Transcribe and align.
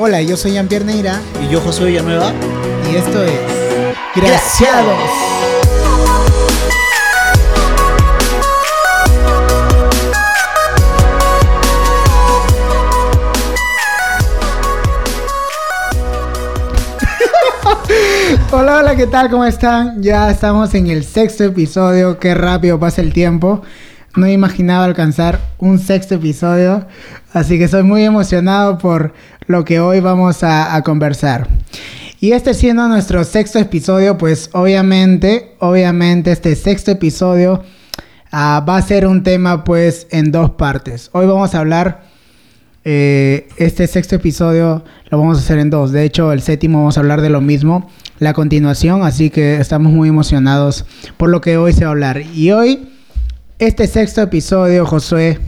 Hola, 0.00 0.22
yo 0.22 0.36
soy 0.36 0.52
Jean-Pierre 0.52 0.84
Neira 0.84 1.20
Y 1.42 1.48
yo, 1.52 1.60
José 1.60 1.84
Villanueva. 1.84 2.32
y 2.90 2.96
esto 2.96 3.22
es 3.24 3.32
Graciados. 4.14 4.98
Hola, 18.50 18.78
hola, 18.78 18.96
¿qué 18.96 19.06
tal? 19.06 19.30
¿Cómo 19.30 19.44
están? 19.44 20.02
Ya 20.02 20.30
estamos 20.30 20.74
en 20.74 20.86
el 20.88 21.04
sexto 21.04 21.44
episodio. 21.44 22.18
Qué 22.18 22.34
rápido 22.34 22.78
pasa 22.78 23.00
el 23.00 23.12
tiempo. 23.12 23.62
No 24.16 24.26
imaginaba 24.28 24.84
alcanzar 24.84 25.38
un 25.58 25.78
sexto 25.78 26.14
episodio. 26.16 26.86
Así 27.32 27.58
que 27.58 27.64
estoy 27.64 27.82
muy 27.82 28.04
emocionado 28.04 28.78
por 28.78 29.12
lo 29.48 29.64
que 29.64 29.80
hoy 29.80 30.00
vamos 30.00 30.44
a, 30.44 30.80
conversar. 30.82 31.48
Y 32.20 32.32
este 32.32 32.54
siendo 32.54 32.86
nuestro 32.86 33.24
sexto 33.24 33.58
episodio, 33.58 34.18
pues 34.18 34.50
obviamente, 34.52 35.56
obviamente 35.58 36.30
este 36.30 36.54
sexto 36.54 36.90
episodio 36.90 37.64
ah, 38.30 38.64
va 38.68 38.76
a 38.76 38.82
ser 38.82 39.06
un 39.06 39.22
tema 39.22 39.64
pues 39.64 40.06
en 40.10 40.30
dos 40.30 40.50
partes. 40.50 41.08
Hoy 41.12 41.26
vamos 41.26 41.54
a 41.54 41.60
hablar, 41.60 42.02
eh, 42.84 43.48
este 43.56 43.86
sexto 43.86 44.16
episodio 44.16 44.84
lo 45.08 45.18
vamos 45.18 45.38
a 45.38 45.40
hacer 45.40 45.58
en 45.58 45.70
dos. 45.70 45.92
De 45.92 46.04
hecho, 46.04 46.32
el 46.32 46.42
séptimo 46.42 46.78
vamos 46.78 46.98
a 46.98 47.00
hablar 47.00 47.22
de 47.22 47.30
lo 47.30 47.40
mismo, 47.40 47.88
la 48.18 48.34
continuación, 48.34 49.02
así 49.02 49.30
que 49.30 49.56
estamos 49.56 49.92
muy 49.92 50.10
emocionados 50.10 50.84
por 51.16 51.30
lo 51.30 51.40
que 51.40 51.56
hoy 51.56 51.72
se 51.72 51.84
va 51.84 51.88
a 51.88 51.92
hablar. 51.92 52.20
Y 52.34 52.50
hoy, 52.50 52.90
este 53.58 53.86
sexto 53.86 54.20
episodio, 54.20 54.84
Josué, 54.84 55.38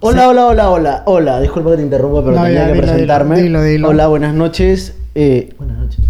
Hola, 0.00 0.28
hola, 0.28 0.46
hola, 0.46 0.70
hola, 0.70 1.02
hola. 1.06 1.40
Disculpa 1.40 1.70
que 1.70 1.76
te 1.78 1.82
interrumpa, 1.82 2.22
pero 2.24 2.36
No, 2.36 2.44
tenía 2.44 2.60
ya, 2.60 2.66
que 2.66 2.72
dilo, 2.74 2.86
presentarme. 2.86 3.42
dilo, 3.42 3.62
dilo. 3.62 3.88
Hola, 3.88 4.06
buenas 4.08 4.34
noches. 4.34 4.94
Eh, 5.14 5.54
buenas 5.58 5.78
noches. 5.78 6.00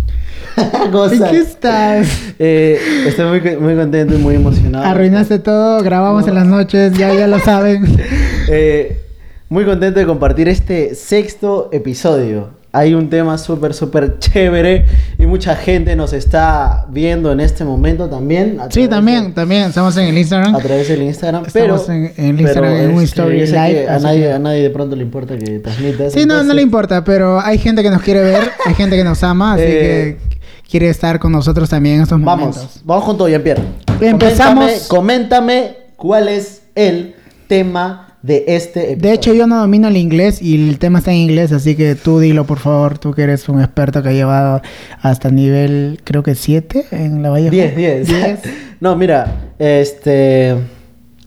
¿Cómo 0.90 1.06
¿en 1.06 1.12
estás? 1.12 1.30
qué 1.30 1.38
estás? 1.38 2.08
Eh, 2.38 2.78
estoy 3.06 3.40
muy, 3.40 3.56
muy 3.56 3.76
contento 3.76 4.14
y 4.14 4.18
muy 4.18 4.34
emocionado. 4.34 4.84
Arruinaste 4.84 5.38
todo, 5.38 5.82
grabamos 5.82 6.26
en 6.26 6.34
las 6.34 6.46
noches, 6.46 6.94
ya, 6.94 7.14
ya 7.14 7.26
lo 7.26 7.38
saben. 7.38 7.84
Eh, 8.48 9.00
muy 9.48 9.64
contento 9.64 9.98
de 9.98 10.06
compartir 10.06 10.48
este 10.48 10.94
sexto 10.94 11.68
episodio. 11.72 12.50
Hay 12.72 12.92
un 12.92 13.08
tema 13.08 13.38
súper, 13.38 13.72
súper 13.72 14.18
chévere 14.20 14.84
y 15.18 15.24
mucha 15.24 15.56
gente 15.56 15.96
nos 15.96 16.12
está 16.12 16.84
viendo 16.90 17.32
en 17.32 17.40
este 17.40 17.64
momento 17.64 18.08
también. 18.10 18.58
Sí, 18.70 18.86
también, 18.86 19.28
de- 19.28 19.32
también, 19.32 19.62
estamos 19.64 19.96
en 19.96 20.08
el 20.08 20.18
Instagram. 20.18 20.54
A 20.54 20.58
través 20.58 20.88
del 20.88 21.02
Instagram. 21.02 21.44
Estamos 21.46 21.84
pero, 21.86 21.92
en- 21.96 22.12
en 22.16 22.34
el 22.34 22.40
Instagram 22.42 22.72
pero 22.72 22.84
en 22.90 22.94
un 22.96 23.02
story 23.04 23.46
live, 23.46 23.88
A 23.88 23.98
nadie, 23.98 24.20
que- 24.20 24.32
a 24.32 24.38
nadie 24.38 24.62
de 24.62 24.70
pronto 24.70 24.94
le 24.94 25.02
importa 25.02 25.38
que 25.38 25.58
transmitas. 25.60 26.12
Sí, 26.12 26.26
no, 26.26 26.42
no 26.42 26.52
le 26.52 26.60
importa, 26.62 27.02
pero 27.02 27.40
hay 27.40 27.56
gente 27.58 27.82
que 27.82 27.90
nos 27.90 28.02
quiere 28.02 28.20
ver, 28.20 28.50
hay 28.66 28.74
gente 28.74 28.96
que 28.96 29.04
nos 29.04 29.22
ama, 29.22 29.54
así 29.54 29.62
Eh, 29.64 30.18
que 30.28 30.36
quiere 30.70 30.88
estar 30.90 31.18
con 31.18 31.32
nosotros 31.32 31.70
también 31.70 31.96
en 31.96 32.02
estos 32.02 32.20
Vamos, 32.22 32.56
momentos. 32.56 32.80
vamos 32.84 33.04
con 33.04 33.16
todo, 33.16 33.28
Jean-Pierre. 33.28 33.62
Empezamos. 34.02 34.86
Coméntame, 34.88 34.88
coméntame 34.88 35.76
cuál 35.96 36.28
es 36.28 36.62
el 36.74 37.14
tema 37.48 38.05
de 38.26 38.44
este 38.48 38.92
episodio. 38.92 39.02
De 39.08 39.12
hecho, 39.14 39.34
yo 39.34 39.46
no 39.46 39.58
domino 39.60 39.88
el 39.88 39.96
inglés 39.96 40.42
y 40.42 40.68
el 40.68 40.78
tema 40.78 40.98
está 40.98 41.12
en 41.12 41.18
inglés, 41.18 41.52
así 41.52 41.76
que 41.76 41.94
tú 41.94 42.18
dilo, 42.18 42.44
por 42.46 42.58
favor, 42.58 42.98
tú 42.98 43.12
que 43.12 43.22
eres 43.22 43.48
un 43.48 43.60
experto 43.60 44.02
que 44.02 44.08
ha 44.08 44.12
llevado 44.12 44.62
hasta 45.00 45.30
nivel, 45.30 46.00
creo 46.04 46.22
que 46.22 46.34
7 46.34 46.86
en 46.90 47.22
la 47.22 47.30
Valle. 47.30 47.50
10, 47.50 47.76
10. 47.76 48.08
10. 48.08 48.38
no, 48.80 48.96
mira, 48.96 49.52
este. 49.58 50.56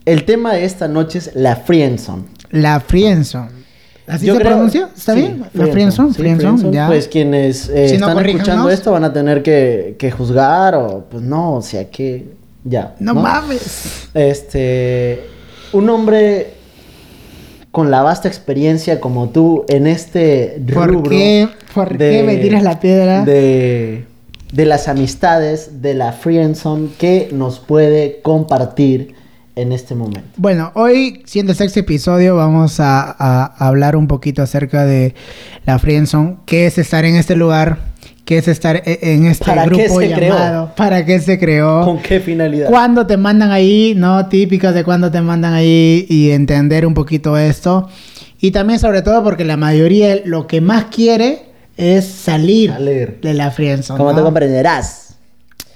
El 0.04 0.24
tema 0.24 0.54
de 0.54 0.64
esta 0.64 0.88
noche 0.88 1.18
es 1.18 1.30
la 1.34 1.56
friendzone. 1.56 2.24
La 2.50 2.80
Friendzone. 2.80 3.60
¿Así 4.08 4.26
Yo 4.26 4.34
se 4.34 4.40
creo- 4.40 4.52
pronuncia? 4.52 4.88
¿Está 4.96 5.14
sí, 5.14 5.20
bien? 5.20 5.44
La 5.54 5.66
Friendzone, 5.68 6.12
sí, 6.12 6.18
Friendzone, 6.18 6.72
ya. 6.72 6.88
Pues 6.88 7.06
quienes 7.06 7.68
eh, 7.68 7.90
Si 7.90 7.96
no, 7.98 8.06
están 8.06 8.14
corríjanos. 8.14 8.40
escuchando 8.48 8.70
esto 8.70 8.90
van 8.92 9.04
a 9.04 9.12
tener 9.12 9.42
que, 9.42 9.94
que 9.98 10.10
juzgar 10.10 10.74
o, 10.74 11.04
pues 11.08 11.22
no, 11.22 11.54
o 11.54 11.62
sea 11.62 11.88
que. 11.90 12.24
Ya. 12.64 12.94
no, 12.98 13.14
mames. 13.14 14.08
Este. 14.14 15.20
Un 15.72 15.88
hombre 15.90 16.54
con 17.70 17.90
la 17.90 18.02
vasta 18.02 18.28
experiencia 18.28 19.00
como 19.00 19.28
tú 19.28 19.64
en 19.68 19.86
este 19.86 20.60
¿Por 20.72 20.88
rubro 20.88 21.10
qué, 21.10 21.48
por 21.74 21.96
qué 21.96 22.22
me 22.24 22.36
tiras 22.36 22.62
la 22.62 22.80
piedra? 22.80 23.24
de, 23.24 24.06
de 24.52 24.64
las 24.64 24.88
amistades, 24.88 25.80
de 25.80 25.94
la 25.94 26.12
friendzone 26.12 26.88
que 26.98 27.28
nos 27.32 27.60
puede 27.60 28.20
compartir 28.22 29.14
en 29.56 29.72
este 29.72 29.94
momento. 29.94 30.28
Bueno, 30.36 30.72
hoy, 30.74 31.22
siendo 31.26 31.52
el 31.52 31.58
sexto 31.58 31.80
episodio, 31.80 32.36
vamos 32.36 32.80
a, 32.80 33.14
a 33.18 33.68
hablar 33.68 33.94
un 33.94 34.08
poquito 34.08 34.42
acerca 34.42 34.84
de 34.84 35.14
la 35.66 35.78
friendzone, 35.78 36.38
qué 36.46 36.66
es 36.66 36.78
estar 36.78 37.04
en 37.04 37.16
este 37.16 37.36
lugar, 37.36 37.89
qué 38.30 38.38
es 38.38 38.46
estar 38.46 38.76
e- 38.84 38.98
en 39.02 39.26
este 39.26 39.44
¿Para 39.44 39.64
qué 39.64 39.70
grupo 39.70 40.00
se 40.00 40.12
creó? 40.12 40.34
llamado, 40.34 40.72
para 40.76 41.04
qué 41.04 41.18
se 41.18 41.36
creó, 41.36 41.84
¿Con 41.84 41.98
qué 42.00 42.20
finalidad? 42.20 42.68
cuándo 42.68 43.04
te 43.04 43.16
mandan 43.16 43.50
ahí, 43.50 43.94
no 43.96 44.28
típicas 44.28 44.72
de 44.72 44.84
cuándo 44.84 45.10
te 45.10 45.20
mandan 45.20 45.52
ahí 45.52 46.06
y 46.08 46.30
entender 46.30 46.86
un 46.86 46.94
poquito 46.94 47.36
esto. 47.36 47.88
Y 48.40 48.52
también 48.52 48.78
sobre 48.78 49.02
todo 49.02 49.24
porque 49.24 49.44
la 49.44 49.56
mayoría 49.56 50.14
lo 50.24 50.46
que 50.46 50.60
más 50.60 50.84
quiere 50.94 51.42
es 51.76 52.04
salir, 52.04 52.70
Salir. 52.70 53.18
de 53.20 53.34
la 53.34 53.50
friendzone. 53.50 53.98
Como 53.98 54.12
¿no? 54.12 54.18
te 54.18 54.22
comprenderás. 54.22 55.16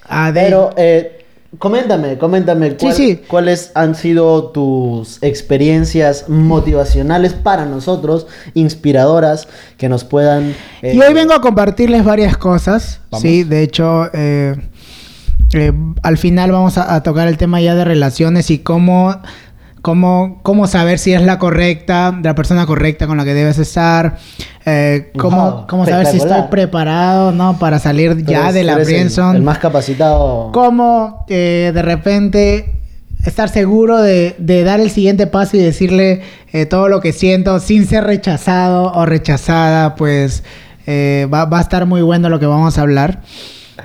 De- 0.08 0.32
Pero, 0.32 0.70
eh, 0.76 1.23
coméntame, 1.58 2.18
coméntame 2.18 2.76
cuál- 2.76 2.94
sí. 2.94 3.20
cuáles 3.28 3.70
han 3.74 3.94
sido 3.94 4.50
tus 4.50 5.22
experiencias 5.22 6.28
motivacionales 6.28 7.32
para 7.34 7.66
nosotros, 7.66 8.26
inspiradoras, 8.54 9.48
que 9.76 9.88
nos 9.88 10.04
puedan... 10.04 10.54
eh, 10.82 10.94
Y 10.94 11.00
hoy 11.00 11.14
vengo 11.14 11.32
a 11.34 11.40
compartirles 11.40 12.04
varias 12.04 12.36
cosas. 12.36 13.00
Vamos. 13.10 13.22
Sí, 13.22 13.44
de 13.44 13.62
hecho, 13.62 14.06
eh, 14.12 14.56
eh, 15.52 15.72
al 16.02 16.18
final 16.18 16.50
vamos 16.52 16.78
a, 16.78 16.94
a 16.94 17.02
tocar 17.02 17.28
el 17.28 17.36
tema 17.36 17.60
ya 17.60 17.74
de 17.74 17.84
relaciones 17.84 18.50
y 18.50 18.58
cómo, 18.58 19.14
cómo, 19.84 20.38
cómo 20.42 20.66
saber 20.66 20.98
si 20.98 21.12
es 21.12 21.20
la 21.20 21.38
correcta, 21.38 22.18
la 22.22 22.34
persona 22.34 22.64
correcta 22.64 23.06
con 23.06 23.18
la 23.18 23.24
que 23.26 23.34
debes 23.34 23.58
estar. 23.58 24.16
eh, 24.64 25.12
cómo, 25.18 25.50
Wow, 25.50 25.66
cómo 25.66 25.84
saber 25.84 26.06
si 26.06 26.16
estoy 26.16 26.44
preparado 26.50 27.32
¿no? 27.32 27.58
para 27.58 27.78
salir 27.78 28.24
ya 28.24 28.50
de 28.50 28.64
la 28.64 28.72
eres 28.76 28.88
el-. 28.88 29.36
El, 29.36 29.42
más 29.42 29.58
capacitado. 29.58 30.50
Cómo 30.52 31.26
eh, 31.28 31.70
de 31.74 31.82
repente 31.82 32.80
estar 33.26 33.50
seguro 33.50 34.00
de, 34.00 34.34
de 34.38 34.64
dar 34.64 34.80
el 34.80 34.88
siguiente 34.90 35.26
paso 35.26 35.58
y 35.58 35.60
decirle 35.60 36.22
eh, 36.54 36.64
todo 36.64 36.88
lo 36.88 37.02
que 37.02 37.12
siento 37.12 37.60
sin 37.60 37.86
ser 37.86 38.04
rechazado 38.04 38.90
o 38.90 39.04
rechazada, 39.04 39.96
pues 39.96 40.44
eh, 40.86 41.28
va, 41.32 41.44
va 41.44 41.58
a 41.58 41.60
estar 41.60 41.84
muy 41.84 42.00
bueno 42.00 42.30
lo 42.30 42.40
que 42.40 42.46
vamos 42.46 42.78
a 42.78 42.80
hablar. 42.80 43.20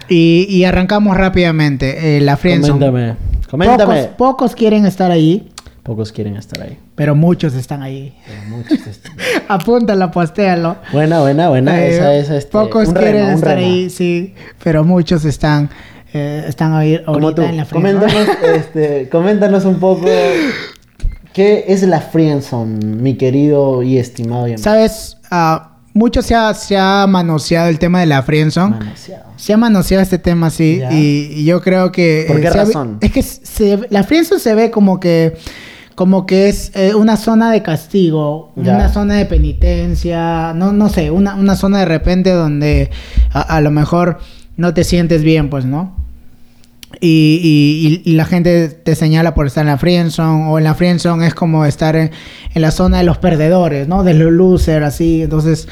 Y, 0.08 0.46
y 0.50 0.64
arrancamos 0.64 1.18
rápidamente. 1.18 2.16
eh, 2.18 2.22
la 2.22 2.38
friendzone. 2.38 2.86
Coméntame. 2.86 3.16
Coméntame. 3.52 3.96
Pocos, 4.04 4.16
pocos 4.18 4.56
quieren 4.56 4.86
estar 4.86 5.12
ahí, 5.12 5.50
Pocos 5.84 6.12
quieren 6.12 6.36
estar 6.36 6.62
ahí. 6.62 6.78
pero 6.96 7.16
muchos 7.16 7.54
están 7.56 7.82
ahí. 7.82 8.14
pero 8.28 8.42
muchos 8.58 8.86
están- 8.88 9.14
Apúntalo, 9.48 10.12
postéalo. 10.12 10.78
buena, 10.92 11.22
buena, 11.22 11.50
buena. 11.50 11.80
Eh, 11.82 11.96
esa 11.96 12.14
es 12.16 12.30
este, 12.30 12.52
pocos 12.52 12.94
quieren 12.94 13.30
estar 13.30 13.58
ahí, 13.58 13.90
sí, 13.90 14.34
pero 14.64 14.84
muchos 14.84 15.26
están, 15.26 15.70
eh, 16.14 16.44
están 16.48 16.74
ahí 16.74 17.02
ahorita 17.06 17.36
tú. 17.36 17.42
en 17.44 17.58
la 17.58 17.66
friendzone. 17.66 18.00
Coméntanos, 18.02 18.38
este, 18.56 19.10
coméntanos 19.10 19.66
un 19.66 19.80
poco 19.80 20.06
qué 21.34 21.66
es 21.68 21.84
la 21.84 22.02
friendzone, 22.02 22.86
mi 22.86 23.16
querido 23.16 23.82
y 23.84 23.98
estimado 23.98 24.44
y 24.48 24.52
amigo. 24.52 24.64
Sabes, 24.64 25.16
Ah, 25.32 25.78
mucho 25.94 26.22
se 26.22 26.36
ha, 26.36 26.54
se 26.54 26.78
ha 26.78 27.06
manoseado 27.08 27.68
el 27.70 27.80
tema 27.80 28.00
de 28.00 28.06
la 28.06 28.22
friendzone. 28.24 28.78
Manoseado. 28.78 29.26
Se 29.38 29.54
ha 29.54 29.58
manoseado 29.58 30.02
este 30.04 30.18
tema, 30.20 30.50
sí, 30.50 30.82
y, 30.92 31.32
y 31.34 31.46
yo 31.46 31.62
creo 31.62 31.92
que... 31.92 32.26
¿Por 32.28 32.38
eh, 32.38 32.42
qué 32.42 32.48
ha 32.48 32.52
vi- 32.52 32.58
razón? 32.58 32.98
es 33.02 33.12
que 33.12 33.24
se- 33.24 33.80
la 33.90 34.04
friendzone 34.04 34.40
se 34.40 34.56
ve 34.56 34.72
como 34.72 35.00
que... 35.00 35.38
Como 35.96 36.26
que 36.26 36.48
es 36.48 36.72
eh, 36.76 36.96
una 36.96 37.18
zona 37.18 37.52
de 37.52 37.62
castigo, 37.62 38.54
Ya. 38.56 38.74
una 38.76 38.88
zona 38.88 39.16
de 39.16 39.25
penitencia, 39.25 40.54
no, 40.54 40.72
no 40.72 40.88
sé, 40.88 41.12
una, 41.12 41.36
una 41.36 41.58
zona 41.58 41.80
de 41.80 41.86
repente 41.86 42.31
donde 42.31 42.90
a, 43.34 43.42
a 43.42 43.60
lo 43.60 43.69
mejor 43.69 44.19
no 44.56 44.74
te 44.74 44.86
sientes 44.86 45.24
bien, 45.24 45.50
pues, 45.50 45.66
¿no? 45.66 45.99
Y, 47.01 48.01
y- 48.06 48.12
la 48.13 48.25
gente 48.25 48.68
te 48.69 48.95
señala 48.95 49.33
por 49.36 49.45
estar 49.47 49.62
en 49.62 49.68
la 49.68 49.77
friendzone, 49.77 50.50
o 50.50 50.57
en 50.57 50.63
la 50.63 50.74
friendzone 50.74 51.27
es 51.27 51.33
como 51.36 51.63
estar 51.65 51.95
en, 51.95 52.12
en 52.53 52.62
la 52.62 52.71
zona 52.71 52.97
de 52.97 53.03
los 53.03 53.18
perdedores, 53.19 53.88
¿no? 53.88 54.03
De 54.03 54.13
los 54.13 54.31
losers, 54.31 54.86
así, 54.86 55.21
entonces... 55.24 55.68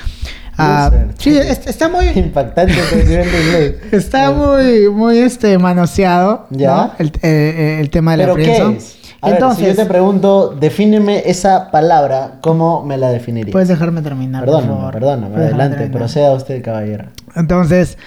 Loser. 0.57 1.07
sí, 1.19 1.37
es- 1.37 1.67
está 1.67 1.87
muy... 1.89 2.07
Impactante 2.09 2.73
inglés. 2.73 3.75
Está 3.91 4.31
muy, 4.31 4.89
muy 4.89 5.19
este, 5.19 5.57
manoseado, 5.59 6.47
Ya. 6.49 6.67
¿no? 6.75 6.91
El, 6.97 7.07
eh, 7.07 7.11
eh, 7.23 7.77
el 7.79 7.89
tema 7.91 8.15
de 8.17 8.23
¿Pero 8.23 8.37
la 8.37 8.43
qué 8.43 8.43
friendzone. 8.51 8.77
es? 8.77 8.97
A 9.21 9.27
ver, 9.27 9.35
Entonces, 9.35 9.59
si 9.63 9.75
yo 9.75 9.75
te 9.83 9.85
pregunto, 9.87 10.55
defíneme 10.59 11.23
esa 11.25 11.69
palabra, 11.71 12.37
¿cómo 12.41 12.83
me 12.85 12.97
la 12.97 13.09
definirías? 13.09 13.51
puedes 13.51 13.67
dejarme 13.67 14.01
terminar, 14.03 14.45
por 14.45 14.53
Perdóname, 14.53 14.77
favor. 14.79 14.93
perdóname, 14.93 15.35
adelante, 15.35 15.77
terminar. 15.77 15.97
proceda 15.99 16.31
usted, 16.33 16.63
caballero. 16.63 17.05
Entonces, 17.35 17.97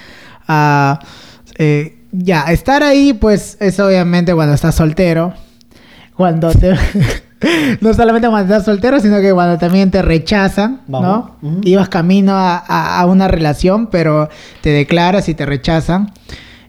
eh, 1.57 1.97
ya, 2.11 2.43
estar 2.51 2.83
ahí, 2.83 3.13
pues, 3.13 3.57
es 3.59 3.79
obviamente 3.79 4.33
cuando 4.33 4.53
estás 4.53 4.75
soltero. 4.75 5.33
Cuando 6.15 6.51
te... 6.51 6.73
no 7.81 7.93
solamente 7.93 8.27
cuando 8.29 8.53
estás 8.53 8.65
soltero, 8.65 8.99
sino 8.99 9.19
que 9.21 9.33
cuando 9.33 9.57
también 9.57 9.89
te 9.91 10.01
rechazan, 10.01 10.81
Vamos. 10.87 11.31
¿no? 11.41 11.49
Ujú. 11.49 11.61
Ibas 11.63 11.89
camino 11.89 12.33
a, 12.33 12.57
a- 12.57 12.99
a 12.99 13.05
una 13.05 13.27
relación, 13.27 13.87
pero 13.87 14.29
te 14.61 14.69
declaras 14.69 15.27
y 15.29 15.33
te 15.33 15.45
rechazan. 15.45 16.11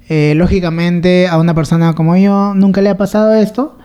Eh, 0.09 0.35
lógicamente, 0.37 1.29
a 1.29 1.39
una 1.39 1.55
persona 1.55 1.95
como 1.95 2.17
yo 2.17 2.55
nunca 2.55 2.81
le 2.81 2.91
ha 2.91 2.97
pasado 2.97 3.35
esto, 3.35 3.79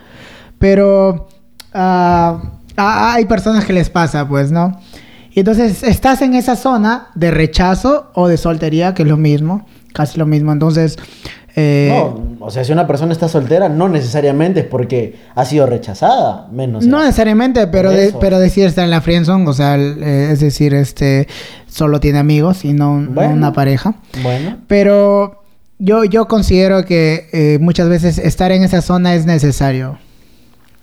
pero 0.59 1.27
ah, 1.73 2.41
hay 2.75 3.25
personas 3.25 3.65
que 3.65 3.73
les 3.73 3.89
pasa, 3.89 4.27
pues, 4.27 4.51
¿no? 4.51 4.79
Y 5.31 5.39
entonces 5.41 5.83
estás 5.83 6.21
en 6.21 6.33
esa 6.33 6.55
zona 6.55 7.07
de 7.15 7.31
rechazo 7.31 8.11
o 8.15 8.27
de 8.27 8.37
soltería, 8.37 8.93
que 8.93 9.03
es 9.03 9.07
lo 9.09 9.17
mismo, 9.17 9.65
casi 9.93 10.17
lo 10.17 10.25
mismo. 10.25 10.51
Entonces, 10.51 10.97
eh, 11.59 11.89
No, 11.91 12.45
o 12.45 12.51
sea, 12.51 12.63
si 12.63 12.71
una 12.71 12.85
persona 12.85 13.11
está 13.11 13.27
soltera, 13.27 13.67
no 13.67 13.89
necesariamente 13.89 14.59
es 14.61 14.65
porque 14.67 15.15
ha 15.35 15.43
sido 15.43 15.65
rechazada, 15.65 16.47
menos. 16.51 16.85
No 16.85 16.99
necesariamente, 16.99 17.65
pero, 17.67 17.89
de- 17.91 18.13
pero 18.21 18.37
decir 18.39 18.65
está 18.67 18.83
en 18.83 18.91
la 18.91 19.01
friendzone, 19.01 19.47
o 19.49 19.53
sea, 19.53 19.75
eh, 19.77 20.29
es 20.31 20.39
decir, 20.39 20.73
este 20.75 21.27
solo 21.67 21.99
tiene 21.99 22.19
amigos 22.19 22.63
y 22.63 22.73
no, 22.73 22.91
una 22.93 23.51
pareja. 23.53 23.95
Bueno, 24.21 24.57
Pero 24.67 25.43
yo, 25.79 26.03
yo 26.05 26.27
considero 26.27 26.85
que 26.85 27.27
eh, 27.33 27.57
muchas 27.59 27.89
veces 27.89 28.17
estar 28.19 28.51
en 28.51 28.63
esa 28.63 28.81
zona 28.81 29.15
es 29.15 29.25
necesario. 29.25 29.97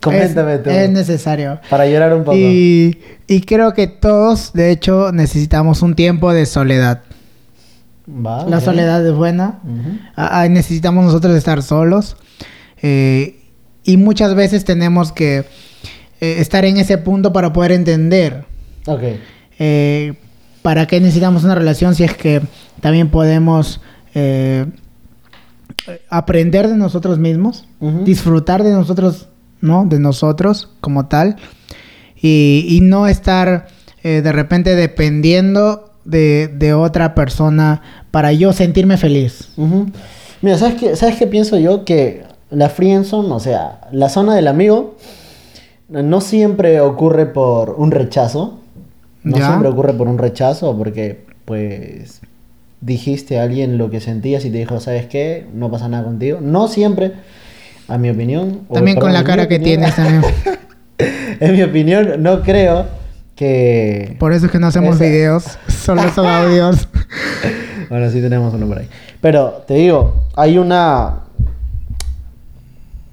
coméntame 0.01 0.55
es, 0.55 0.63
tú. 0.63 0.69
es 0.69 0.89
necesario. 0.89 1.59
Para 1.69 1.87
llorar 1.87 2.13
un 2.13 2.23
poco. 2.25 2.37
Y, 2.37 2.99
y 3.27 3.41
creo 3.41 3.73
que 3.73 3.87
todos, 3.87 4.51
de 4.53 4.71
hecho, 4.71 5.11
necesitamos 5.13 5.81
un 5.81 5.95
tiempo 5.95 6.31
de 6.33 6.45
soledad. 6.45 7.01
Va, 8.07 8.45
La 8.45 8.61
soledad 8.61 9.05
es 9.05 9.13
buena. 9.13 9.59
Ah, 10.15 10.41
ah, 10.41 10.47
necesitamos 10.49 11.05
nosotros 11.05 11.35
estar 11.35 11.61
solos. 11.63 12.17
eh, 12.81 13.39
y 13.83 13.97
muchas 13.97 14.33
veces 14.35 14.65
tenemos 14.65 15.11
que 15.11 15.45
eh, 16.19 16.35
estar 16.39 16.65
en 16.65 16.77
ese 16.77 16.97
punto 16.97 17.31
para 17.33 17.53
poder 17.53 17.71
entender 17.71 18.45
Ok. 18.87 19.01
eh, 19.59 20.13
para 20.63 20.87
qué 20.87 20.99
necesitamos 20.99 21.43
una 21.43 21.53
relación 21.53 21.93
si 21.93 22.03
es 22.03 22.15
que 22.15 22.41
también 22.81 23.09
podemos 23.09 23.79
aprender 26.09 26.67
de 26.67 26.75
nosotros 26.77 27.19
mismos, 27.19 27.65
disfrutar 28.03 28.63
de 28.63 28.71
nosotros, 28.71 29.27
¿no? 29.61 29.85
De 29.85 29.99
nosotros 29.99 30.69
como 30.81 31.07
tal. 31.07 31.35
Y, 32.21 32.65
y 32.69 32.81
no 32.81 33.07
estar 33.07 33.67
de 34.03 34.31
repente 34.31 34.75
dependiendo 34.75 35.84
de, 36.05 36.47
de 36.47 36.73
otra 36.73 37.13
persona 37.15 37.81
para 38.11 38.31
yo 38.31 38.53
sentirme 38.53 38.97
feliz. 38.97 39.49
Ujú. 39.57 39.87
Mira, 40.41 40.57
¿sabes 40.57 40.75
qué, 40.79 40.95
¿sabes 40.95 41.15
qué 41.17 41.27
pienso 41.27 41.57
yo? 41.57 41.83
Que 41.85 42.23
la 42.51 42.69
friendzone, 42.69 43.31
o 43.33 43.39
sea, 43.39 43.81
la 43.91 44.09
zona 44.09 44.35
del 44.35 44.47
amigo, 44.47 44.95
no 45.89 46.21
siempre 46.21 46.79
ocurre 46.81 47.25
por 47.25 47.71
un 47.71 47.91
rechazo. 47.91 48.59
No 49.23 49.37
Ya. 49.37 49.47
siempre 49.47 49.69
ocurre 49.69 49.93
por 49.93 50.07
un 50.07 50.17
rechazo, 50.19 50.77
porque, 50.77 51.25
pues, 51.45 52.21
dijiste 52.81 53.39
a 53.39 53.43
alguien 53.43 53.77
lo 53.79 53.89
que 53.89 53.99
sentías 53.99 54.45
y 54.45 54.51
te 54.51 54.59
dijo, 54.59 54.79
¿sabes 54.79 55.07
qué? 55.07 55.47
No 55.53 55.71
pasa 55.71 55.87
nada 55.89 56.03
contigo. 56.03 56.37
No 56.41 56.67
siempre, 56.67 57.13
a 57.87 57.97
mi 57.97 58.09
opinión. 58.11 58.61
También 58.71 58.99
con 58.99 59.11
la 59.13 59.23
cara 59.23 59.47
que 59.47 59.55
opinión- 59.55 59.79
tienes 59.81 59.95
también. 59.95 60.23
en 61.39 61.51
mi 61.55 61.63
opinión, 61.63 62.21
no 62.21 62.41
creo 62.43 62.85
que... 63.35 64.15
Por 64.19 64.33
eso 64.33 64.47
es 64.47 64.51
que 64.51 64.59
no 64.59 64.67
hacemos 64.67 64.99
videos, 64.99 65.57
solo 65.67 66.01
son 66.13 66.25
audios. 66.27 66.87
Bueno, 67.89 68.09
sí 68.09 68.21
tenemos 68.21 68.53
uno 68.53 68.67
por 68.67 68.79
ahí. 68.79 68.89
Pero 69.21 69.63
te 69.67 69.75
digo, 69.75 70.23
hay 70.35 70.57
una. 70.57 71.21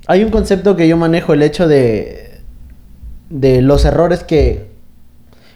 Hay 0.06 0.24
un 0.24 0.30
concepto 0.30 0.76
que 0.76 0.88
yo 0.88 0.96
manejo, 0.96 1.32
el 1.32 1.42
hecho 1.42 1.68
de. 1.68 2.40
de 3.30 3.62
los 3.62 3.84
errores 3.84 4.24
que 4.24 4.71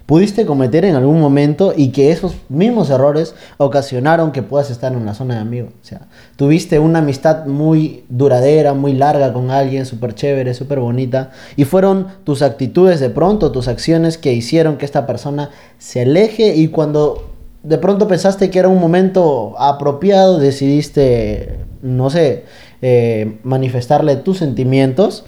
pudiste 0.07 0.47
cometer 0.47 0.85
en 0.85 0.95
algún 0.95 1.21
momento 1.21 1.75
y 1.77 1.89
que 1.89 2.13
esos 2.13 2.37
mismos 2.49 2.91
errores 2.91 3.35
ocasionaron 3.59 4.31
que 4.31 4.43
puedas 4.43 4.71
estar 4.71 4.93
en 4.93 4.99
una 4.99 5.15
zona 5.15 5.35
de 5.35 5.41
amigos. 5.41 5.73
O 5.83 5.85
sea, 5.85 6.03
tuviste 6.37 6.79
una 6.79 7.01
amistad 7.01 7.47
muy 7.47 8.05
duradera, 8.09 8.73
muy 8.73 8.93
larga 8.93 9.33
con 9.33 9.51
alguien, 9.51 9.85
súper 9.85 10.15
chévere, 10.15 10.55
súper 10.55 10.79
bonita, 10.79 11.33
y 11.57 11.65
fueron 11.65 12.07
tus 12.25 12.43
actitudes 12.43 13.01
de 13.01 13.11
pronto, 13.11 13.51
tus 13.51 13.67
acciones 13.67 14.17
que 14.17 14.33
hicieron 14.33 14.77
que 14.77 14.85
esta 14.85 15.07
persona 15.07 15.51
se 15.79 16.03
aleje 16.03 16.55
y 16.55 16.69
cuando 16.69 17.33
de 17.65 17.79
pronto 17.79 18.07
pensaste 18.07 18.49
que 18.49 18.61
era 18.61 18.69
un 18.69 18.81
momento 18.81 19.55
apropiado, 19.59 20.39
decidiste, 20.39 21.59
no 21.83 22.11
sé, 22.11 22.45
eh, 22.81 23.39
manifestarle 23.43 24.15
tus 24.15 24.39
sentimientos, 24.39 25.25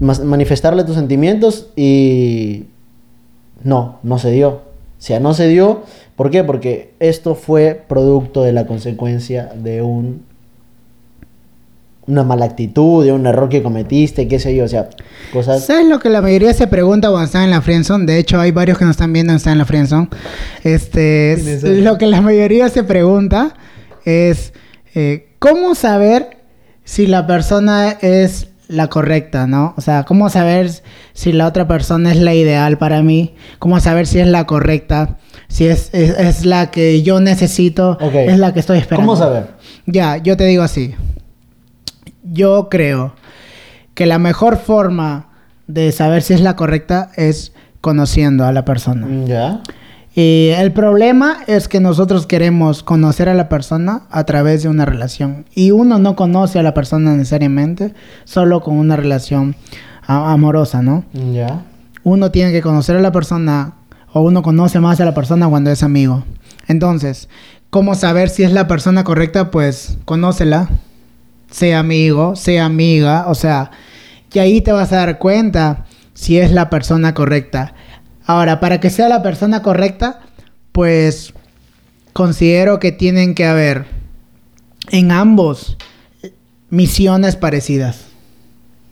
manifestarle 0.00 0.82
tus 0.82 0.96
sentimientos 0.96 1.68
y 1.76 2.64
no, 3.62 3.98
no 4.02 4.18
se 4.18 4.30
dio. 4.30 4.48
O 4.48 5.02
sea, 5.02 5.20
no 5.20 5.34
se 5.34 5.48
dio. 5.48 5.82
¿Por 6.16 6.30
qué? 6.30 6.44
Porque 6.44 6.92
esto 7.00 7.34
fue 7.34 7.82
producto 7.88 8.42
de 8.42 8.52
la 8.52 8.66
consecuencia 8.66 9.50
de 9.54 9.82
un 9.82 10.30
una 12.06 12.24
mala 12.24 12.44
actitud, 12.44 13.04
de 13.04 13.12
un 13.12 13.24
error 13.26 13.48
que 13.48 13.62
cometiste, 13.62 14.26
qué 14.26 14.38
sé 14.40 14.54
yo, 14.54 14.64
o 14.64 14.68
sea, 14.68 14.88
cosas 15.32 15.64
¿Sabes 15.64 15.86
lo 15.86 16.00
que 16.00 16.08
la 16.08 16.20
mayoría 16.20 16.52
se 16.52 16.66
pregunta 16.66 17.08
cuando 17.08 17.26
están 17.26 17.44
en 17.44 17.50
la 17.50 17.62
friendzone? 17.62 18.04
De 18.04 18.18
hecho, 18.18 18.40
hay 18.40 18.50
varios 18.50 18.78
que 18.78 18.84
nos 18.84 18.92
están 18.94 19.12
viendo 19.12 19.32
están 19.32 19.52
en 19.52 19.58
la 19.58 19.64
friendzone. 19.64 20.08
Este, 20.64 21.60
lo 21.82 21.98
que 21.98 22.06
la 22.06 22.20
mayoría 22.20 22.68
se 22.68 22.82
pregunta 22.82 23.54
es 24.04 24.52
eh, 24.94 25.28
¿cómo 25.38 25.74
saber 25.74 26.38
si 26.84 27.06
la 27.06 27.26
persona 27.26 27.92
es 28.00 28.48
la 28.70 28.86
correcta, 28.86 29.48
¿no? 29.48 29.74
O 29.76 29.80
sea, 29.80 30.04
¿cómo 30.04 30.30
saber 30.30 30.70
si 31.12 31.32
la 31.32 31.46
otra 31.46 31.66
persona 31.66 32.12
es 32.12 32.18
la 32.18 32.34
ideal 32.34 32.78
para 32.78 33.02
mí? 33.02 33.34
¿Cómo 33.58 33.80
saber 33.80 34.06
si 34.06 34.20
es 34.20 34.28
la 34.28 34.46
correcta? 34.46 35.18
Si 35.48 35.66
es, 35.66 35.90
es, 35.92 36.16
es 36.16 36.46
la 36.46 36.70
que 36.70 37.02
yo 37.02 37.18
necesito, 37.18 37.98
es 38.00 38.38
la 38.38 38.54
que 38.54 38.60
estoy 38.60 38.78
esperando. 38.78 39.10
¿Cómo 39.10 39.16
saber? 39.16 39.48
Ya, 39.86 40.18
yo 40.18 40.36
te 40.36 40.44
digo 40.44 40.62
así. 40.62 40.94
Yo 42.22 42.68
creo 42.70 43.14
que 43.94 44.06
la 44.06 44.20
mejor 44.20 44.56
forma 44.56 45.30
de 45.66 45.90
saber 45.90 46.22
si 46.22 46.34
es 46.34 46.40
la 46.40 46.54
correcta 46.54 47.10
es 47.16 47.52
conociendo 47.80 48.44
a 48.44 48.52
la 48.52 48.64
persona. 48.64 49.08
Ya. 49.26 49.62
Y 50.14 50.48
el 50.56 50.72
problema 50.72 51.38
es 51.46 51.68
que 51.68 51.78
nosotros 51.78 52.26
queremos 52.26 52.82
conocer 52.82 53.28
a 53.28 53.34
la 53.34 53.48
persona 53.48 54.02
a 54.10 54.24
través 54.24 54.62
de 54.62 54.68
una 54.68 54.84
relación. 54.84 55.46
Y 55.54 55.70
uno 55.70 55.98
no 55.98 56.16
conoce 56.16 56.58
a 56.58 56.62
la 56.62 56.74
persona 56.74 57.14
necesariamente 57.14 57.94
solo 58.24 58.60
con 58.60 58.76
una 58.76 58.96
relación 58.96 59.54
amorosa, 60.06 60.82
¿no? 60.82 61.04
Ya. 61.32 61.62
Uno 62.02 62.30
tiene 62.30 62.50
que 62.50 62.62
conocer 62.62 62.96
a 62.96 63.00
la 63.00 63.12
persona 63.12 63.74
o 64.12 64.22
uno 64.22 64.42
conoce 64.42 64.80
más 64.80 65.00
a 65.00 65.04
la 65.04 65.14
persona 65.14 65.48
cuando 65.48 65.70
es 65.70 65.82
amigo. 65.84 66.24
Entonces, 66.66 67.28
¿cómo 67.70 67.94
saber 67.94 68.28
si 68.28 68.42
es 68.42 68.52
la 68.52 68.66
persona 68.66 69.04
correcta? 69.04 69.52
Pues 69.52 69.98
conócela, 70.04 70.68
sea 71.50 71.78
amigo, 71.78 72.34
sea 72.34 72.64
amiga, 72.64 73.26
o 73.28 73.34
sea, 73.34 73.70
y 74.32 74.38
ahí 74.38 74.60
te 74.60 74.72
vas 74.72 74.92
a 74.92 74.96
dar 74.96 75.18
cuenta 75.18 75.84
si 76.14 76.38
es 76.38 76.50
la 76.52 76.70
persona 76.70 77.14
correcta. 77.14 77.74
Ahora, 78.30 78.60
para 78.60 78.78
que 78.80 78.90
sea 78.90 79.08
la 79.08 79.22
persona 79.22 79.60
correcta, 79.62 80.20
pues 80.72 81.32
considero 82.12 82.78
que 82.78 82.92
tienen 82.92 83.34
que 83.34 83.44
haber 83.44 83.86
en 84.90 85.10
ambos 85.10 85.76
misiones 86.70 87.34
parecidas. 87.36 88.06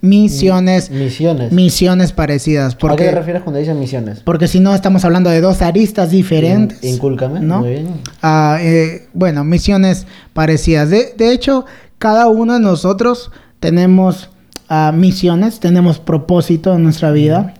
Misiones, 0.01 0.91
Misiones. 0.91 1.53
misiones 1.53 2.13
parecidas. 2.13 2.67
¿A 2.67 2.77
qué 2.77 2.77
te 2.77 2.81
Porque, 2.89 3.11
refieres 3.11 3.43
cuando 3.43 3.59
dices 3.59 3.75
misiones? 3.77 4.21
porque 4.21 4.47
si 4.47 4.61
no, 4.61 4.73
estamos 4.75 5.05
hablando 5.05 5.29
de 5.31 5.41
dos 5.41 5.61
aristas 5.61 6.11
diferentes. 6.11 6.83
In- 6.85 6.95
Incúlcame. 6.95 7.41
¿no? 7.41 7.61
Muy 7.61 7.71
bien. 7.71 7.89
Ah, 8.23 8.59
eh, 8.61 9.09
bueno, 9.13 9.43
misiones 9.45 10.07
parecidas. 10.33 10.91
De, 10.91 11.15
de 11.17 11.33
hecho, 11.33 11.65
cada 11.99 12.29
uno 12.29 12.55
de 12.55 12.61
nosotros 12.61 13.33
tenemos 13.61 14.31
ah, 14.69 14.93
misiones, 14.95 15.59
tenemos 15.59 15.99
propósito 15.99 16.75
en 16.75 16.85
nuestra 16.85 17.11
vida, 17.11 17.55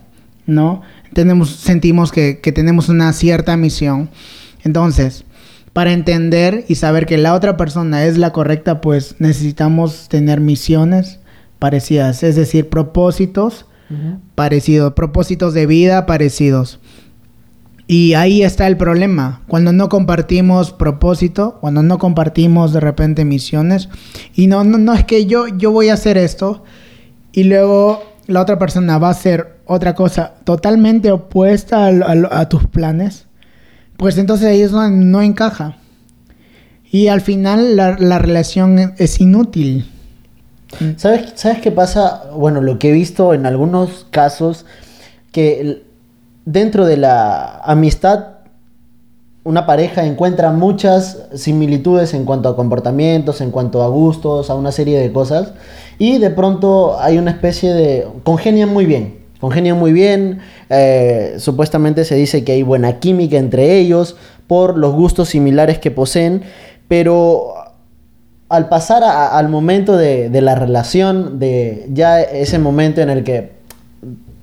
¿no? 0.45 0.81
Tenemos, 1.13 1.49
sentimos 1.49 2.11
que, 2.11 2.39
que 2.39 2.51
tenemos 2.51 2.89
una 2.89 3.11
cierta 3.13 3.57
misión. 3.57 4.09
Entonces, 4.63 5.25
para 5.73 5.93
entender 5.93 6.65
y 6.67 6.75
saber 6.75 7.05
que 7.05 7.17
la 7.17 7.33
otra 7.33 7.57
persona 7.57 8.05
es 8.05 8.17
la 8.17 8.31
correcta, 8.31 8.81
pues 8.81 9.15
necesitamos 9.19 10.09
tener 10.09 10.39
misiones 10.39 11.19
parecidas, 11.59 12.23
es 12.23 12.35
decir, 12.35 12.69
propósitos 12.69 13.65
parecidos, 14.35 14.93
propósitos 14.93 15.53
de 15.53 15.65
vida 15.65 16.05
parecidos. 16.05 16.79
Y 17.87 18.13
ahí 18.13 18.43
está 18.43 18.67
el 18.67 18.77
problema, 18.77 19.41
cuando 19.47 19.73
no 19.73 19.89
compartimos 19.89 20.71
propósito, 20.71 21.57
cuando 21.59 21.81
no 21.81 21.97
compartimos 21.97 22.71
de 22.71 22.81
repente 22.81 23.25
misiones, 23.25 23.89
y 24.35 24.45
no, 24.45 24.63
no, 24.63 24.77
no 24.77 24.93
es 24.93 25.05
que 25.05 25.25
yo, 25.25 25.47
yo 25.47 25.71
voy 25.71 25.89
a 25.89 25.95
hacer 25.95 26.17
esto, 26.17 26.63
y 27.31 27.45
luego 27.45 28.03
la 28.27 28.41
otra 28.41 28.59
persona 28.59 28.99
va 28.99 29.07
a 29.07 29.11
hacer 29.11 29.57
otra 29.69 29.93
cosa 29.93 30.33
totalmente 30.43 31.11
opuesta 31.11 31.87
a, 31.87 32.49
tus 32.49 32.65
planes, 32.67 33.27
pues 33.97 34.17
entonces 34.17 34.47
ahí 34.47 34.61
eso 34.61 34.89
no 34.89 35.21
encaja. 35.21 35.77
Y 36.91 37.07
al 37.07 37.21
final 37.21 37.75
la, 37.75 37.95
la 37.99 38.17
relación 38.17 38.95
es 38.97 39.21
inútil. 39.21 39.85
¿Sabes, 40.97 41.33
¿Sabes 41.35 41.59
qué 41.61 41.71
pasa? 41.71 42.23
Bueno, 42.35 42.61
lo 42.61 42.79
que 42.79 42.89
he 42.89 42.93
visto 42.93 43.35
en 43.35 43.45
algunos 43.45 44.07
casos, 44.09 44.65
que 45.31 45.83
dentro 46.45 46.85
de 46.85 46.97
la 46.97 47.61
amistad, 47.63 48.39
una 49.43 49.67
pareja 49.67 50.05
encuentra 50.05 50.51
muchas 50.51 51.25
similitudes 51.35 52.15
en 52.15 52.25
cuanto 52.25 52.49
a 52.49 52.55
comportamientos, 52.55 53.39
en 53.39 53.51
cuanto 53.51 53.83
a 53.83 53.87
gustos, 53.87 54.49
a 54.49 54.55
una 54.55 54.71
serie 54.71 54.99
de 54.99 55.11
cosas, 55.13 55.53
y 55.99 56.17
de 56.17 56.31
pronto 56.31 56.99
hay 56.99 57.19
una 57.19 57.31
especie 57.31 57.73
de... 57.73 58.07
congenian 58.23 58.69
muy 58.69 58.85
bien, 58.85 59.18
congenian 59.39 59.77
muy 59.77 59.93
bien, 59.93 60.39
eh, 60.69 61.35
supuestamente 61.37 62.05
se 62.05 62.15
dice 62.15 62.43
que 62.43 62.53
hay 62.53 62.63
buena 62.63 62.99
química 62.99 63.37
entre 63.37 63.77
ellos 63.77 64.15
por 64.47 64.77
los 64.77 64.93
gustos 64.93 65.29
similares 65.29 65.79
que 65.79 65.91
poseen, 65.91 66.43
pero 66.87 67.53
al 68.49 68.67
pasar 68.67 69.03
al 69.03 69.47
momento 69.49 69.95
de, 69.95 70.29
de 70.29 70.41
la 70.41 70.55
relación, 70.55 71.39
de 71.39 71.87
ya 71.93 72.21
ese 72.21 72.57
momento 72.57 73.01
en 73.01 73.09
el 73.09 73.23
que 73.23 73.59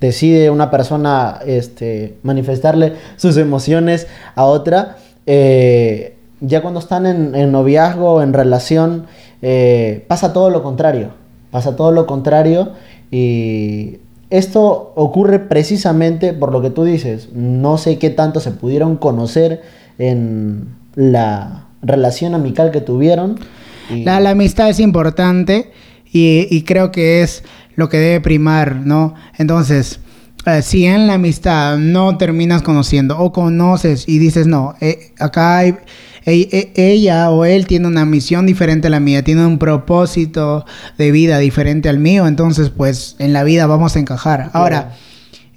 decide 0.00 0.50
una 0.50 0.71
persona 0.71 1.41
este, 1.47 2.17
manifestarle 2.23 2.95
sus 3.17 3.37
emociones 3.37 4.07
a 4.35 4.45
otra, 4.45 4.97
eh, 5.26 6.17
ya 6.41 6.62
cuando 6.62 6.81
están 6.81 7.07
en, 7.07 7.35
en 7.35 7.50
noviazgo, 7.50 8.23
en 8.23 8.33
relación, 8.33 9.07
eh, 9.43 10.05
pasa 10.07 10.33
todo 10.33 10.50
lo 10.50 10.62
contrario, 10.62 11.11
pasa 11.50 11.76
todo 11.76 11.93
lo 11.93 12.07
contrario 12.07 12.73
y 13.11 13.99
esto 14.30 14.92
ocurre 14.97 15.38
precisamente 15.38 16.33
por 16.33 16.52
lo 16.52 16.62
que 16.62 16.71
tú 16.71 16.85
dices, 16.85 17.28
no 17.33 17.78
sé 17.78 17.99
qué 17.99 18.11
tanto 18.11 18.40
se 18.40 18.50
pudieron 18.50 18.97
conocer 18.97 19.62
en 19.99 20.68
la 20.95 21.66
relación 21.83 22.35
amical 22.35 22.71
que 22.71 22.80
tuvieron. 22.80 23.38
la 23.90 24.30
amistad 24.30 24.68
es 24.68 24.80
importante 24.80 25.71
y, 26.12 26.47
y 26.50 26.62
creo 26.62 26.90
que 26.90 27.23
es 27.23 27.45
lo 27.76 27.88
que 27.88 27.99
debe 27.99 28.21
primar, 28.21 28.76
¿no? 28.76 29.14
Entonces, 29.38 30.00
eh, 30.47 30.62
si 30.62 30.87
en 30.87 31.09
la 31.09 31.14
amistad 31.14 31.76
no 31.76 32.16
terminas 32.18 32.62
conociendo 32.62 33.18
o 33.18 33.33
conoces 33.33 34.09
y 34.09 34.18
dices, 34.18 34.47
no, 34.47 34.75
eh, 34.80 35.12
acá 35.18 35.59
hay, 35.59 35.75
e- 36.33 36.73
ella 36.75 37.30
o 37.30 37.45
él 37.45 37.66
tiene 37.66 37.87
una 37.87 38.04
misión 38.04 38.47
diferente 38.47 38.88
a 38.88 38.90
la 38.90 39.00
mía, 39.00 39.23
tiene 39.23 39.47
un 39.47 39.59
propósito 39.59 40.66
de 40.99 41.12
vida 41.12 41.38
diferente 41.38 41.88
al 41.88 41.99
mío, 41.99 42.26
entonces 42.26 42.71
pues 42.71 43.16
en 43.18 43.33
la 43.33 43.45
vida 43.45 43.66
vamos 43.66 43.97
a 43.97 44.00
encajar. 44.00 44.50
Ahora, 44.52 44.97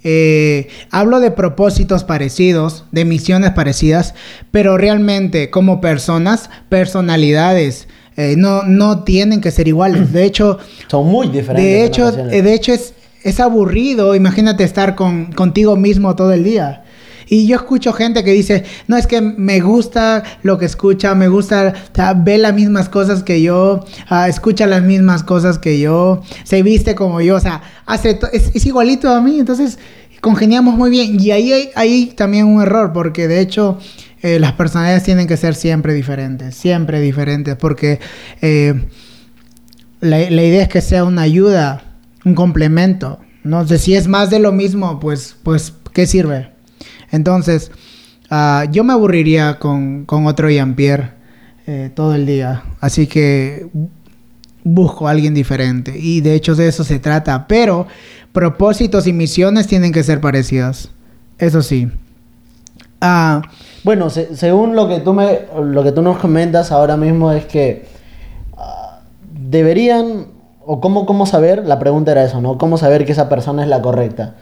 eh, 0.04 0.68
hablo 0.90 1.20
de 1.20 1.30
propósitos 1.30 2.04
parecidos, 2.04 2.84
de 2.92 3.04
misiones 3.04 3.50
parecidas, 3.50 4.14
pero 4.50 4.78
realmente 4.78 5.50
como 5.50 5.80
personas, 5.80 6.48
personalidades, 6.68 7.88
eh, 8.16 8.34
no, 8.36 8.62
no 8.62 9.02
tienen 9.02 9.40
que 9.40 9.50
ser 9.50 9.68
iguales. 9.68 10.12
De 10.12 10.24
hecho, 10.24 10.58
Son 10.88 11.06
muy 11.06 11.28
diferentes. 11.28 11.64
de 11.64 11.84
hecho, 11.84 12.12
de 12.12 12.54
hecho 12.54 12.72
es, 12.72 12.94
es 13.24 13.40
aburrido, 13.40 14.14
imagínate 14.14 14.64
estar 14.64 14.94
con, 14.94 15.32
contigo 15.32 15.76
mismo 15.76 16.14
todo 16.14 16.32
el 16.32 16.44
día. 16.44 16.84
Y 17.30 17.46
yo 17.46 17.56
escucho 17.56 17.92
gente 17.92 18.24
que 18.24 18.32
dice, 18.32 18.64
no, 18.88 18.96
es 18.96 19.06
que 19.06 19.20
me 19.20 19.60
gusta 19.60 20.24
lo 20.42 20.58
que 20.58 20.64
escucha, 20.64 21.14
me 21.14 21.28
gusta, 21.28 21.72
ve 22.16 22.38
las 22.38 22.52
mismas 22.52 22.88
cosas 22.88 23.22
que 23.22 23.40
yo, 23.40 23.84
ah, 24.08 24.28
escucha 24.28 24.66
las 24.66 24.82
mismas 24.82 25.22
cosas 25.22 25.60
que 25.60 25.78
yo, 25.78 26.22
se 26.42 26.64
viste 26.64 26.96
como 26.96 27.20
yo, 27.20 27.36
o 27.36 27.40
sea, 27.40 27.62
hace 27.86 28.18
es, 28.32 28.50
es 28.52 28.66
igualito 28.66 29.08
a 29.08 29.20
mí, 29.20 29.38
entonces 29.38 29.78
congeniamos 30.20 30.74
muy 30.74 30.90
bien. 30.90 31.20
Y 31.20 31.30
ahí 31.30 31.52
hay, 31.52 31.70
hay 31.76 32.06
también 32.06 32.46
un 32.46 32.62
error, 32.62 32.92
porque 32.92 33.28
de 33.28 33.38
hecho 33.38 33.78
eh, 34.22 34.40
las 34.40 34.54
personalidades 34.54 35.04
tienen 35.04 35.28
que 35.28 35.36
ser 35.36 35.54
siempre 35.54 35.94
diferentes, 35.94 36.56
siempre 36.56 37.00
diferentes, 37.00 37.54
porque 37.54 38.00
eh, 38.42 38.88
la, 40.00 40.18
la 40.18 40.42
idea 40.42 40.62
es 40.62 40.68
que 40.68 40.80
sea 40.80 41.04
una 41.04 41.22
ayuda, 41.22 41.84
un 42.24 42.34
complemento. 42.34 43.20
No 43.44 43.64
sé 43.68 43.78
si 43.78 43.94
es 43.94 44.08
más 44.08 44.30
de 44.30 44.40
lo 44.40 44.50
mismo, 44.50 44.98
pues, 44.98 45.36
pues, 45.44 45.72
¿qué 45.92 46.08
sirve? 46.08 46.58
Entonces, 47.10 47.70
ah, 48.30 48.66
yo 48.70 48.84
me 48.84 48.92
aburriría 48.92 49.58
con, 49.58 50.04
con 50.04 50.26
otro 50.26 50.48
Jean-Pierre 50.50 51.12
eh, 51.66 51.90
todo 51.94 52.14
el 52.14 52.26
día. 52.26 52.62
Así 52.80 53.06
que 53.06 53.66
busco 54.64 55.08
a 55.08 55.10
alguien 55.12 55.34
diferente. 55.34 55.98
Y 55.98 56.20
de 56.20 56.34
hecho 56.34 56.54
de 56.54 56.68
eso 56.68 56.84
se 56.84 56.98
trata. 56.98 57.46
Pero 57.46 57.86
propósitos 58.32 59.06
y 59.06 59.12
misiones 59.12 59.66
tienen 59.66 59.92
que 59.92 60.02
ser 60.02 60.20
parecidas. 60.20 60.90
Eso 61.38 61.62
sí. 61.62 61.88
Ah, 63.00 63.42
Bueno, 63.82 64.10
se- 64.10 64.36
según 64.36 64.76
lo 64.76 64.86
que 64.88 65.00
tú 65.00 65.14
me, 65.14 65.40
lo 65.62 65.82
que 65.82 65.92
tú 65.92 66.02
nos 66.02 66.18
comentas 66.18 66.70
ahora 66.70 66.96
mismo 66.98 67.32
es 67.32 67.46
que 67.46 67.86
ah, 68.58 69.00
deberían 69.32 70.26
o 70.66 70.80
cómo 70.80 71.06
cómo 71.06 71.24
saber, 71.24 71.66
la 71.66 71.78
pregunta 71.78 72.12
era 72.12 72.22
eso, 72.24 72.40
¿no? 72.42 72.58
¿Cómo 72.58 72.76
saber 72.76 73.06
que 73.06 73.12
esa 73.12 73.28
persona 73.30 73.62
es 73.62 73.68
la 73.68 73.80
correcta? 73.80 74.34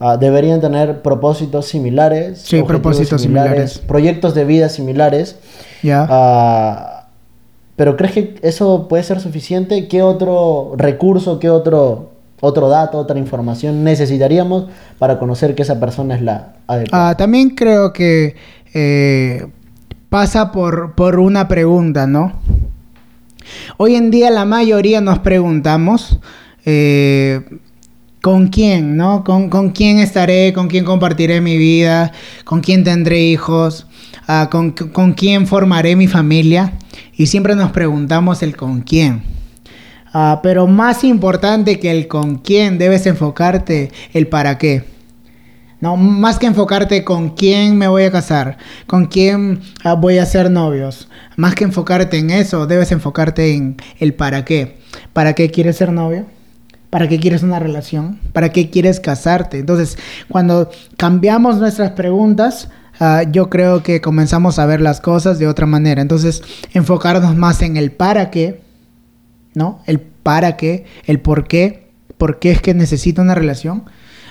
Ah, 0.00 0.16
deberían 0.16 0.60
tener 0.60 1.02
propósitos 1.02 1.66
similares, 1.66 2.40
Sí, 2.42 2.62
propósitos 2.62 3.22
similares. 3.22 3.78
proyectos 3.78 4.34
de 4.34 4.44
vida 4.44 4.68
similares. 4.68 5.36
ya. 5.82 6.06
Ah, 6.10 6.90
pero 7.76 7.96
¿crees 7.96 8.12
que 8.12 8.34
eso 8.42 8.86
puede 8.88 9.02
ser 9.02 9.20
suficiente? 9.20 9.88
¿Qué 9.88 10.02
otro 10.02 10.74
recurso, 10.76 11.38
qué 11.38 11.50
otro 11.50 12.10
otro 12.40 12.68
dato, 12.68 12.98
otra 12.98 13.18
información 13.18 13.84
necesitaríamos 13.84 14.66
para 14.98 15.18
conocer 15.18 15.54
que 15.54 15.62
esa 15.62 15.80
persona 15.80 16.14
es 16.14 16.20
la 16.22 16.52
adecuada? 16.66 17.10
Ah, 17.10 17.16
también 17.16 17.50
creo 17.50 17.92
que 17.92 18.36
eh, 18.74 19.46
pasa 20.10 20.52
por, 20.52 20.94
por 20.94 21.18
una 21.18 21.48
pregunta, 21.48 22.06
¿no? 22.06 22.32
Hoy 23.76 23.94
en 23.94 24.10
día 24.10 24.30
la 24.30 24.44
mayoría 24.44 25.00
nos 25.00 25.20
preguntamos 25.20 26.18
eh, 26.66 27.40
con 28.24 28.48
quién, 28.48 28.96
¿no? 28.96 29.22
Con, 29.22 29.50
con 29.50 29.68
quién 29.68 29.98
estaré, 29.98 30.54
con 30.54 30.68
quién 30.68 30.86
compartiré 30.86 31.42
mi 31.42 31.58
vida, 31.58 32.10
con 32.44 32.62
quién 32.62 32.82
tendré 32.82 33.20
hijos, 33.20 33.86
ah, 34.26 34.48
con, 34.50 34.70
con 34.70 35.12
quién 35.12 35.46
formaré 35.46 35.94
mi 35.94 36.06
familia. 36.06 36.72
Y 37.18 37.26
siempre 37.26 37.54
nos 37.54 37.70
preguntamos 37.72 38.42
el 38.42 38.56
con 38.56 38.80
quién. 38.80 39.24
Ah, 40.10 40.40
pero 40.42 40.66
más 40.66 41.04
importante 41.04 41.78
que 41.78 41.90
el 41.90 42.08
con 42.08 42.36
quién, 42.36 42.78
debes 42.78 43.04
enfocarte 43.04 43.92
el 44.14 44.26
para 44.26 44.56
qué. 44.56 44.84
No, 45.82 45.98
más 45.98 46.38
que 46.38 46.46
enfocarte 46.46 47.04
con 47.04 47.34
quién 47.34 47.76
me 47.76 47.88
voy 47.88 48.04
a 48.04 48.10
casar, 48.10 48.56
con 48.86 49.04
quién 49.04 49.60
ah, 49.82 49.92
voy 49.92 50.16
a 50.16 50.24
ser 50.24 50.50
novios. 50.50 51.10
Más 51.36 51.54
que 51.54 51.64
enfocarte 51.64 52.16
en 52.16 52.30
eso, 52.30 52.66
debes 52.66 52.90
enfocarte 52.90 53.52
en 53.52 53.76
el 53.98 54.14
para 54.14 54.46
qué. 54.46 54.78
¿Para 55.12 55.34
qué 55.34 55.50
quieres 55.50 55.76
ser 55.76 55.92
novio? 55.92 56.24
¿Para 56.94 57.08
qué 57.08 57.18
quieres 57.18 57.42
una 57.42 57.58
relación? 57.58 58.20
¿Para 58.32 58.52
qué 58.52 58.70
quieres 58.70 59.00
casarte? 59.00 59.58
Entonces, 59.58 59.98
cuando 60.28 60.70
cambiamos 60.96 61.56
nuestras 61.56 61.90
preguntas, 61.90 62.68
ah, 63.00 63.24
yo 63.24 63.50
creo 63.50 63.82
que 63.82 64.00
comenzamos 64.00 64.60
a 64.60 64.66
ver 64.66 64.80
las 64.80 65.00
cosas 65.00 65.40
de 65.40 65.48
otra 65.48 65.66
manera. 65.66 66.00
Entonces, 66.02 66.44
enfocarnos 66.72 67.34
más 67.34 67.62
en 67.62 67.76
el 67.76 67.90
para 67.90 68.30
qué, 68.30 68.60
¿no? 69.54 69.80
El 69.86 69.98
para 69.98 70.56
qué, 70.56 70.84
el 71.04 71.18
por 71.18 71.48
qué, 71.48 71.90
por 72.16 72.38
qué 72.38 72.52
es 72.52 72.62
que 72.62 72.74
necesito 72.74 73.22
una 73.22 73.34
relación. 73.34 73.86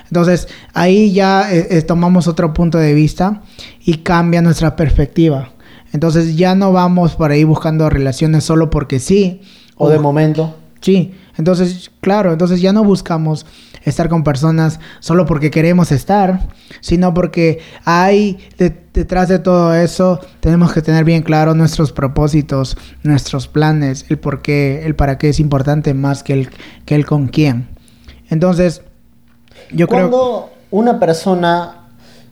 Entonces, 0.06 0.48
ahí 0.72 1.12
ya 1.12 1.52
eh, 1.52 1.66
eh, 1.68 1.82
tomamos 1.82 2.28
otro 2.28 2.54
punto 2.54 2.78
de 2.78 2.94
vista 2.94 3.42
y 3.84 3.98
cambia 3.98 4.40
nuestra 4.40 4.74
perspectiva. 4.74 5.50
Entonces, 5.92 6.34
ya 6.34 6.54
no 6.54 6.72
vamos 6.72 7.14
por 7.14 7.30
ahí 7.30 7.44
buscando 7.44 7.90
relaciones 7.90 8.42
solo 8.42 8.70
porque 8.70 9.00
sí. 9.00 9.42
o 9.76 9.90
de 9.90 9.98
momento. 9.98 10.56
Sí, 10.80 11.12
entonces, 11.36 11.90
claro, 12.00 12.32
entonces 12.32 12.60
ya 12.60 12.72
no 12.72 12.84
buscamos 12.84 13.46
estar 13.84 14.08
con 14.08 14.24
personas 14.24 14.80
solo 15.00 15.26
porque 15.26 15.50
queremos 15.50 15.92
estar, 15.92 16.48
sino 16.80 17.12
porque 17.12 17.60
hay 17.84 18.38
de- 18.58 18.84
detrás 18.94 19.28
de 19.28 19.38
todo 19.38 19.74
eso, 19.74 20.20
tenemos 20.40 20.72
que 20.72 20.80
tener 20.80 21.04
bien 21.04 21.22
claro 21.22 21.54
nuestros 21.54 21.92
propósitos, 21.92 22.76
nuestros 23.02 23.48
planes, 23.48 24.06
el 24.08 24.18
por 24.18 24.40
qué, 24.40 24.84
el 24.86 24.94
para 24.94 25.18
qué 25.18 25.28
es 25.30 25.40
importante 25.40 25.92
más 25.94 26.22
que 26.22 26.32
el, 26.34 26.50
que 26.86 26.94
el 26.94 27.04
con 27.04 27.26
quién. 27.28 27.68
Entonces, 28.30 28.82
yo 29.72 29.86
creo... 29.88 30.08
Cuando 30.10 30.50
una 30.70 30.98
persona 30.98 31.80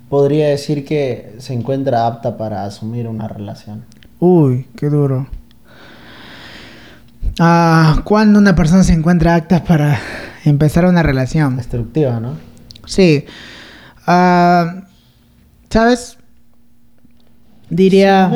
podría 0.08 0.48
decir 0.48 0.84
que 0.84 1.34
se 1.38 1.54
encuentra 1.54 2.06
apta 2.06 2.36
para 2.36 2.64
asumir 2.64 3.08
una 3.08 3.28
relación. 3.28 3.84
Uy, 4.20 4.66
qué 4.76 4.88
duro. 4.88 5.26
Ah, 7.38 8.00
cuando 8.04 8.38
una 8.38 8.54
persona 8.54 8.82
se 8.84 8.92
encuentra 8.92 9.34
apta 9.34 9.64
para 9.64 9.98
empezar 10.44 10.84
una 10.86 11.02
relación. 11.02 11.56
Destructiva, 11.56 12.20
¿no? 12.20 12.36
Sí. 12.86 13.24
Ah, 14.06 14.82
¿Sabes? 15.70 16.18
Diría... 17.70 18.30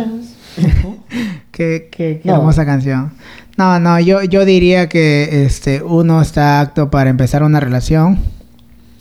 qué, 1.50 1.88
qué- 1.90 2.20
qué 2.22 2.28
No. 2.28 2.36
hermosa 2.36 2.64
canción. 2.64 3.12
No, 3.58 3.78
no, 3.80 3.98
yo, 4.00 4.22
yo 4.22 4.44
diría 4.44 4.88
que 4.88 5.44
este, 5.46 5.82
uno 5.82 6.20
está 6.20 6.60
apto 6.60 6.90
para 6.90 7.08
empezar 7.08 7.42
una 7.42 7.58
relación 7.58 8.18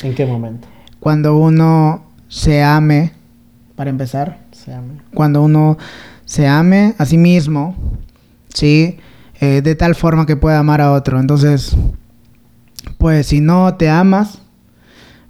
¿En 0.01 0.15
qué 0.15 0.25
momento? 0.25 0.65
cuando 1.01 1.37
uno 1.37 2.05
se 2.29 2.63
ame, 2.63 3.11
para 3.75 3.89
empezar. 3.89 4.39
Se 4.51 4.73
ame. 4.73 4.93
Cuando 5.13 5.43
uno 5.43 5.77
se 6.23 6.47
ame 6.47 6.95
a 6.97 7.05
sí 7.05 7.17
mismo, 7.17 7.75
¿sí? 8.53 8.97
Eh, 9.45 9.61
de 9.61 9.75
tal 9.75 9.95
forma 9.95 10.25
que 10.25 10.35
pueda 10.35 10.59
amar 10.59 10.81
a 10.81 10.91
otro. 10.91 11.19
Entonces, 11.19 11.75
pues 12.97 13.27
si 13.27 13.41
no 13.41 13.75
te 13.75 13.89
amas, 13.89 14.39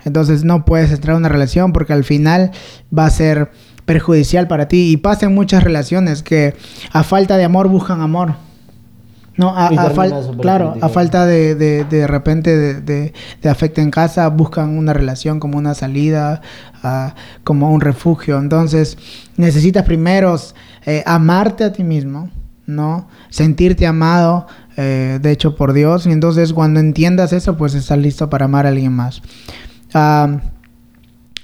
entonces 0.03 0.43
no 0.43 0.65
puedes 0.65 0.91
entrar 0.91 1.13
en 1.15 1.19
una 1.22 1.29
relación 1.29 1.74
porque 1.74 1.93
al 1.93 2.03
final 2.03 2.51
va 2.98 3.05
a 3.05 3.10
ser 3.10 3.51
perjudicial 3.86 4.48
para 4.48 4.67
ti. 4.67 4.91
Y 4.91 4.98
pasa 4.98 5.25
en 5.25 5.36
muchas 5.36 5.63
relaciones 5.63 6.22
que 6.24 6.55
a 6.91 7.03
falta 7.03 7.38
de 7.38 7.43
amor 7.43 7.67
buscan 7.67 8.01
amor. 8.01 8.34
No, 9.38 9.50
a, 9.50 9.67
a 9.67 9.86
fal- 9.95 10.10
claro, 10.41 10.75
a 10.81 10.89
falta 10.89 11.25
de, 11.25 11.55
de, 11.55 11.84
de 11.84 12.07
repente 12.07 12.55
de, 12.55 12.79
de- 12.81 13.13
de 13.41 13.50
afecto 13.50 13.81
en 13.81 13.91
casa, 13.91 14.29
buscan 14.29 14.77
una 14.77 14.93
relación 14.93 15.41
como 15.41 15.57
una 15.57 15.74
salida, 15.74 16.41
como 17.43 17.69
un 17.74 17.81
refugio. 17.81 18.38
Entonces, 18.39 18.98
necesitas 19.36 19.84
primero 19.84 20.39
eh, 20.86 21.03
amarte 21.05 21.65
a 21.65 21.74
ti 21.74 21.84
mismo, 21.84 22.29
¿no? 22.67 23.07
Sentirte 23.29 23.86
amado, 23.88 24.48
eh, 24.77 25.19
de 25.22 25.31
hecho, 25.31 25.55
por 25.55 25.74
Dios. 25.74 26.05
Y 26.05 26.12
entonces, 26.12 26.53
cuando 26.53 26.79
entiendas 26.79 27.34
eso, 27.34 27.57
pues 27.57 27.74
estás 27.75 27.98
listo 27.98 28.29
para 28.29 28.45
amar 28.45 28.65
a 28.65 28.69
alguien 28.69 28.91
más. 28.93 29.22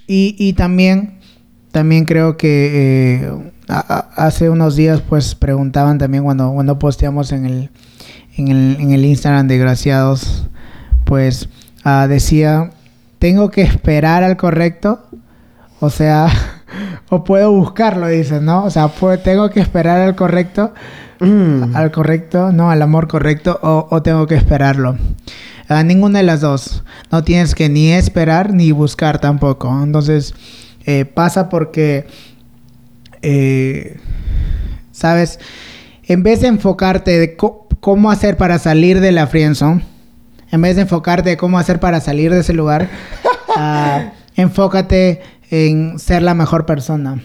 Y, 0.07 0.35
y 0.37 0.53
también, 0.53 1.19
también 1.71 2.05
creo 2.05 2.35
que 2.37 3.21
eh, 3.23 3.51
hace 3.67 4.49
unos 4.49 4.75
días 4.75 5.01
pues 5.01 5.35
preguntaban 5.35 5.97
también 5.97 6.23
cuando, 6.23 6.51
cuando 6.51 6.77
posteamos 6.79 7.31
en 7.31 7.45
el, 7.45 7.69
en 8.35 8.47
el, 8.49 8.77
en 8.79 8.91
el 8.91 9.05
Instagram 9.05 9.47
de 9.47 9.57
Graciados, 9.57 10.49
pues 11.05 11.47
ah, 11.83 12.07
decía, 12.09 12.71
tengo 13.19 13.49
que 13.51 13.61
esperar 13.61 14.23
al 14.23 14.35
correcto, 14.35 15.07
o 15.79 15.89
sea, 15.89 16.27
o 17.09 17.23
puedo 17.23 17.51
buscarlo, 17.53 18.07
dices, 18.07 18.41
¿no? 18.41 18.65
O 18.65 18.69
sea, 18.69 18.89
puedo- 18.89 19.19
tengo 19.19 19.49
que 19.49 19.61
esperar 19.61 20.01
al 20.01 20.15
correcto, 20.15 20.73
Mm. 21.21 21.75
al 21.75 21.91
correcto, 21.91 22.51
no, 22.51 22.71
al 22.71 22.81
amor 22.81 23.07
correcto, 23.07 23.59
o, 23.61 24.01
tengo 24.01 24.25
que 24.25 24.35
esperarlo. 24.35 24.97
Ah, 25.69 25.83
ninguna 25.83 26.19
de 26.19 26.25
las 26.25 26.41
dos. 26.41 26.83
No 27.11 27.23
tienes 27.23 27.53
que 27.53 27.69
ni 27.69 27.91
esperar 27.91 28.53
ni 28.53 28.71
buscar 28.71 29.21
tampoco. 29.21 29.71
Entonces, 29.83 30.33
eh, 30.85 31.05
pasa 31.05 31.47
porque, 31.47 32.07
eh, 33.21 33.97
¿sabes? 34.91 35.39
En 36.03 36.23
vez 36.23 36.41
de 36.41 36.47
enfocarte 36.47 37.19
de 37.19 37.37
cómo 37.37 38.11
hacer 38.11 38.35
para 38.35 38.57
salir 38.57 38.99
de 38.99 39.11
la 39.11 39.27
friendzone, 39.27 39.83
en 40.51 40.61
vez 40.61 40.75
de 40.75 40.81
enfocarte 40.81 41.29
de 41.29 41.37
cómo 41.37 41.59
hacer 41.59 41.79
para 41.79 42.01
salir 42.01 42.31
de 42.33 42.39
ese 42.39 42.53
lugar, 42.53 42.89
ah, 43.55 44.11
enfócate 44.35 45.21
en 45.51 45.99
ser 45.99 46.23
la 46.23 46.33
mejor 46.33 46.65
persona. 46.65 47.21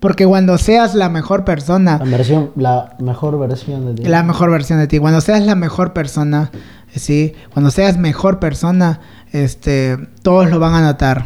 Porque 0.00 0.26
cuando 0.26 0.58
seas 0.58 0.94
la 0.94 1.08
mejor 1.08 1.44
persona, 1.44 1.98
La, 1.98 2.04
versión, 2.16 2.50
la 2.56 2.94
mejor 2.98 3.38
versión 3.38 3.86
de 3.86 3.94
ti. 4.02 4.08
la 4.08 4.22
mejor 4.22 4.50
versión 4.50 4.78
de 4.78 4.86
ti. 4.86 4.98
Cuando 4.98 5.20
seas 5.20 5.42
la 5.44 5.54
mejor 5.54 5.92
persona, 5.92 6.50
sí, 6.94 7.32
cuando 7.52 7.70
seas 7.70 7.96
mejor 7.98 8.38
persona, 8.38 9.00
este, 9.32 9.96
todos 10.22 10.50
lo 10.50 10.58
van 10.58 10.74
a 10.74 10.82
notar. 10.82 11.24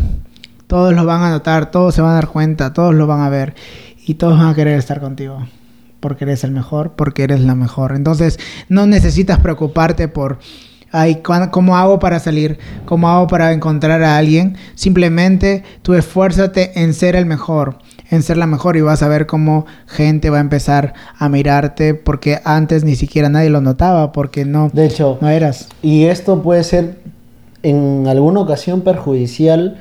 Todos 0.66 0.94
lo 0.94 1.04
van 1.04 1.22
a 1.22 1.30
notar, 1.30 1.70
todos 1.72 1.94
se 1.96 2.00
van 2.00 2.12
a 2.12 2.14
dar 2.14 2.28
cuenta, 2.28 2.72
todos 2.72 2.94
lo 2.94 3.08
van 3.08 3.20
a 3.22 3.28
ver 3.28 3.54
y 4.06 4.14
todos 4.14 4.38
van 4.38 4.48
a 4.48 4.54
querer 4.54 4.78
estar 4.78 5.00
contigo. 5.00 5.44
Porque 5.98 6.24
eres 6.24 6.44
el 6.44 6.52
mejor, 6.52 6.92
porque 6.92 7.24
eres 7.24 7.40
la 7.40 7.56
mejor. 7.56 7.94
Entonces, 7.96 8.38
no 8.68 8.86
necesitas 8.86 9.40
preocuparte 9.40 10.06
por 10.08 10.38
ay, 10.92 11.16
¿cuándo- 11.24 11.50
¿cómo 11.52 11.76
hago 11.76 11.98
para 12.00 12.18
salir? 12.20 12.58
¿Cómo 12.84 13.08
hago 13.08 13.26
para 13.26 13.52
encontrar 13.52 14.02
a 14.02 14.16
alguien? 14.16 14.56
Simplemente 14.76 15.62
tú 15.82 15.94
esfuérzate 15.94 16.80
en 16.82 16.94
ser 16.94 17.14
el 17.16 17.26
mejor, 17.26 17.78
en 18.10 18.22
ser 18.22 18.36
la 18.36 18.46
mejor 18.46 18.76
y 18.76 18.80
vas 18.80 19.02
a 19.02 19.08
ver 19.08 19.26
cómo 19.26 19.66
gente 19.86 20.30
va 20.30 20.38
a 20.38 20.40
empezar 20.40 20.94
a 21.18 21.28
mirarte 21.28 21.94
porque 21.94 22.40
antes 22.44 22.84
ni 22.84 22.96
siquiera 22.96 23.28
nadie 23.28 23.50
lo 23.50 23.60
notaba 23.60 24.12
porque 24.12 24.44
no, 24.44 24.68
De 24.72 24.86
hecho, 24.86 25.18
no 25.20 25.28
eras. 25.28 25.68
y 25.82 26.04
esto 26.04 26.42
puede 26.42 26.64
ser 26.64 26.98
en 27.62 28.06
alguna 28.08 28.40
ocasión 28.40 28.80
perjudicial. 28.82 29.78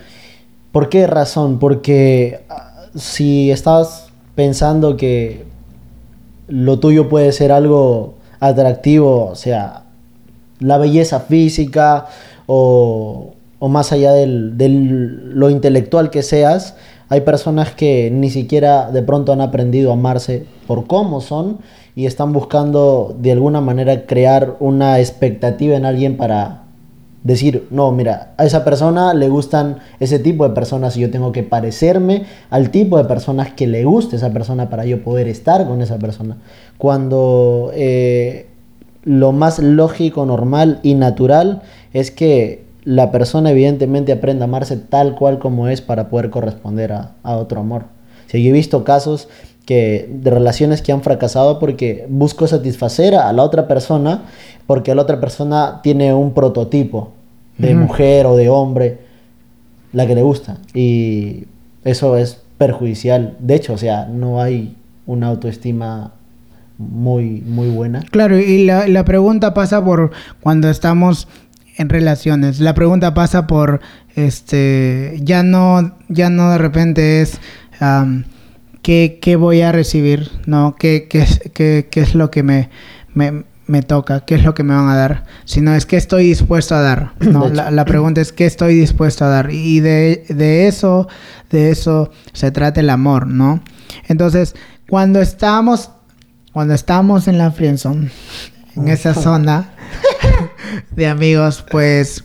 ¿Por 0.71 0.89
qué 0.89 1.07
razón? 1.07 1.57
Porque 1.59 2.41
ah, 2.50 2.74
si 2.95 3.50
estás 3.51 4.09
pensando 4.36 4.98
que 4.98 5.45
lo 6.48 6.79
tuyo 6.79 7.09
puede 7.09 7.31
ser 7.31 7.51
algo 7.51 8.15
atractivo, 8.39 9.25
o 9.27 9.35
sea, 9.35 9.83
la 10.59 10.77
belleza 10.77 11.22
física 11.22 12.05
o, 12.48 13.33
o 13.59 13.68
más 13.70 13.92
allá 13.92 14.11
del, 14.13 14.57
del- 14.57 15.31
lo 15.33 15.50
intelectual 15.50 16.09
que 16.09 16.22
seas, 16.24 16.75
hay 17.09 17.22
personas 17.22 17.74
que 17.74 18.11
ni 18.11 18.29
siquiera 18.29 18.91
de 18.91 19.01
pronto 19.01 19.33
han 19.33 19.41
aprendido 19.41 19.89
a 19.89 19.93
amarse 19.93 20.45
por 20.67 20.85
cómo 20.85 21.22
son 21.22 21.57
y 21.95 22.05
están 22.05 22.33
buscando 22.33 23.15
de 23.19 23.31
alguna 23.31 23.61
manera 23.61 24.05
crear 24.05 24.55
una 24.59 25.00
expectativa 25.00 25.75
en 25.75 25.85
alguien 25.85 26.17
para 26.17 26.63
decir, 27.24 27.67
no, 27.72 27.91
mira, 27.91 28.33
a 28.37 28.45
esa 28.45 28.63
persona 28.63 29.13
le 29.13 29.27
gustan 29.27 29.79
ese 30.00 30.19
tipo 30.19 30.48
de 30.48 30.53
personas 30.53 30.95
y 30.95 31.01
yo 31.01 31.11
tengo 31.11 31.31
que 31.31 31.43
parecerme 31.43 32.25
al 32.50 32.69
tipo 32.69 32.98
de 32.98 33.05
personas 33.05 33.53
que 33.53 33.67
le 33.67 33.83
guste 33.83 34.15
esa 34.15 34.31
persona 34.31 34.69
para 34.69 34.85
yo 34.85 35.03
poder 35.03 35.27
estar 35.27 35.67
con 35.67 35.81
esa 35.81 35.98
persona. 35.98 36.37
Cuando 36.77 37.72
eh, 37.74 38.48
lo 39.03 39.31
más 39.31 39.59
lógico, 39.59 40.25
normal 40.25 40.79
y 40.83 40.93
natural 40.93 41.63
es 41.91 42.11
que 42.11 42.69
la 42.83 43.11
persona 43.11 43.51
evidentemente 43.51 44.11
aprenda 44.11 44.46
a 44.46 44.48
amarse 44.48 44.77
tal 44.77 45.15
cual 45.15 45.39
como 45.39 45.68
es 45.68 45.81
para 45.81 46.09
poder 46.09 46.29
corresponder 46.29 46.94
a, 46.94 47.11
a 47.24 47.35
otro 47.35 47.59
amor. 47.61 47.83
O 48.27 48.29
sea, 48.29 48.39
yo 48.39 48.50
he 48.50 48.53
visto 48.53 48.83
casos 48.83 49.27
que, 49.65 50.09
de 50.11 50.31
relaciones 50.31 50.81
que 50.81 50.92
han 50.92 51.01
fracasado 51.01 51.59
porque 51.59 52.05
busco 52.09 52.48
satisfacer 52.48 53.15
a 53.15 53.31
la 53.33 53.44
otra 53.44 53.68
persona 53.68 54.24
porque 54.65 54.94
la 54.94 55.01
otra 55.01 55.20
persona 55.20 55.79
tiene 55.81 56.13
un 56.13 56.33
prototipo 56.33 57.11
de 57.57 57.75
mujer 57.75 58.25
o 58.25 58.37
de 58.37 58.50
hombre, 58.50 59.00
la 59.94 60.07
que 60.07 60.15
le 60.15 60.22
gusta. 60.22 60.57
Y 60.74 61.46
eso 61.83 62.18
es 62.18 62.39
perjudicial. 62.57 63.35
De 63.39 63.55
hecho, 63.55 63.74
o 63.74 63.77
sea, 63.77 64.05
no 64.05 64.42
hay 64.42 64.75
una 65.05 65.27
autoestima 65.27 66.13
muy, 66.77 67.42
muy 67.42 67.70
buena. 67.70 68.03
Claro, 68.11 68.37
y 68.39 68.65
la, 68.65 68.87
la 68.87 69.03
pregunta 69.05 69.53
pasa 69.53 69.83
por 69.83 70.11
cuando 70.42 70.70
estamos 70.70 71.27
en 71.79 71.89
relaciones. 71.89 72.59
La 72.59 72.75
pregunta 72.75 73.13
pasa 73.15 73.48
por 73.48 73.79
este 74.15 75.18
ya 75.24 75.42
no, 75.44 75.96
ya 76.09 76.29
no 76.29 76.51
de 76.51 76.57
repente 76.57 77.22
es 77.22 77.39
am, 77.79 78.25
¿qué, 78.83 79.18
qué 79.22 79.35
voy 79.37 79.61
a 79.61 79.72
recibir, 79.72 80.29
¿no? 80.46 80.75
¿Qué, 80.77 81.07
qué, 81.09 81.22
es- 81.24 81.42
qué- 81.53 81.87
qué 81.89 82.01
es 82.01 82.13
lo 82.15 82.29
que 82.29 82.44
me, 82.44 82.70
me, 83.13 83.46
me 83.65 83.81
toca? 83.81 84.20
¿Qué 84.25 84.35
es 84.35 84.44
lo 84.44 84.53
que 84.53 84.63
me 84.63 84.75
van 84.75 84.89
a 84.89 84.96
dar? 84.96 85.24
Sino 85.46 85.74
es 85.74 85.85
qué 85.85 85.96
estoy 85.96 86.25
dispuesto 86.25 86.75
a 86.75 86.81
dar. 86.81 87.13
¿no? 87.22 87.48
La, 87.48 87.72
la 87.72 87.85
pregunta 87.85 88.20
es 88.22 88.33
qué 88.33 88.46
estoy 88.46 88.75
dispuesto 88.75 89.24
a 89.25 89.29
dar. 89.29 89.51
Y 89.51 89.79
de, 89.79 90.25
de 90.29 90.68
eso, 90.68 91.07
de 91.50 91.72
eso 91.72 92.11
se 92.33 92.51
trata 92.51 92.81
el 92.81 92.89
amor, 92.89 93.25
¿no? 93.27 93.61
Entonces, 94.07 94.53
cuando 94.89 95.22
estamos, 95.22 95.92
cuando 96.51 96.74
estamos 96.74 97.27
en 97.29 97.37
la 97.37 97.51
friendzone, 97.51 98.09
en 98.75 98.87
esa 98.89 99.13
zona 99.24 99.70
de 100.96 101.07
amigos, 101.07 101.65
pues 101.70 102.24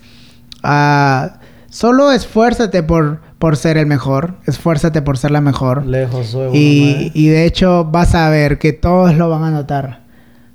ah, 0.63 1.41
solo 1.69 2.13
esfuérzate 2.13 2.83
por, 2.83 3.21
por 3.39 3.57
ser 3.57 3.77
el 3.77 3.87
mejor, 3.87 4.37
esfuérzate 4.47 5.03
por 5.03 5.19
ser 5.19 5.31
la 5.31 5.41
mejor. 5.41 5.87
Lejos 5.87 6.29
soy 6.29 6.57
Y, 6.57 6.93
madre. 6.95 7.11
y 7.15 7.29
de 7.29 7.45
hecho 7.45 7.85
vas 7.85 8.15
a 8.15 8.29
ver 8.31 8.59
que 8.59 8.73
todos 8.73 9.15
lo 9.17 9.29
van 9.31 9.45
a 9.45 9.51
notar. 9.51 10.03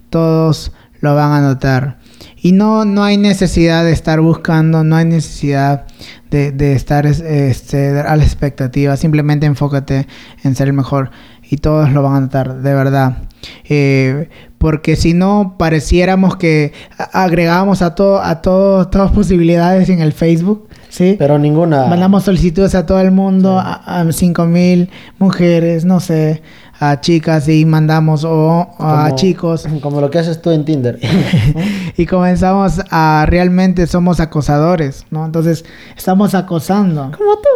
Todos 0.09 0.71
lo 1.01 1.15
van 1.15 1.31
a 1.31 1.41
notar. 1.41 1.99
Y 2.41 2.51
no, 2.53 2.85
no 2.85 3.03
hay 3.03 3.17
necesidad 3.17 3.83
de 3.83 3.91
estar 3.91 4.21
buscando, 4.21 4.83
no 4.83 4.95
hay 4.95 5.05
necesidad 5.05 5.85
de, 6.31 6.51
de 6.51 6.73
estar 6.73 7.05
es- 7.05 7.19
este, 7.19 7.99
a 7.99 8.15
la 8.15 8.23
expectativa. 8.23 8.95
Simplemente 8.97 9.45
enfócate 9.45 10.07
en 10.43 10.55
ser 10.55 10.67
el 10.67 10.73
mejor. 10.73 11.11
Y 11.51 11.57
todos 11.57 11.91
lo 11.91 12.01
van 12.03 12.15
a 12.15 12.19
notar, 12.21 12.61
de 12.61 12.73
verdad. 12.73 13.17
Eh, 13.65 14.29
porque 14.59 14.95
si 14.95 15.13
no, 15.15 15.55
pareciéramos 15.57 16.35
que 16.35 16.73
a- 16.97 17.23
agregamos 17.23 17.81
a 17.81 17.95
todo, 17.95 18.21
a 18.21 18.41
todo, 18.43 18.87
todas 18.89 19.11
posibilidades 19.11 19.89
en 19.89 19.99
el 20.01 20.13
Facebook. 20.13 20.67
¿sí? 20.89 21.15
Pero 21.17 21.39
ninguna. 21.39 21.85
Mandamos 21.87 22.23
solicitudes 22.23 22.75
a 22.75 22.85
todo 22.85 22.99
el 22.99 23.11
mundo, 23.11 23.57
a, 23.59 24.01
a 24.01 24.11
5000 24.11 24.89
mujeres, 25.19 25.85
no 25.85 25.99
sé, 25.99 26.41
a 26.79 26.99
chicas 27.01 27.47
y 27.47 27.65
mandamos 27.65 28.23
o 28.23 28.61
a 28.79 29.05
como- 29.05 29.15
chicos 29.15 29.67
Como 29.81 30.01
lo 30.01 30.09
que 30.11 30.19
haces 30.19 30.41
tú 30.41 30.51
en 30.51 30.65
Tinder. 30.65 30.99
y 31.97 32.05
comenzamos 32.05 32.81
a 32.91 33.25
realmente 33.27 33.87
somos 33.87 34.19
acosadores, 34.19 35.05
¿no? 35.11 35.25
Entonces 35.25 35.63
estamos 35.97 36.35
acosando. 36.35 37.11
Como 37.17 37.33
tú. 37.37 37.49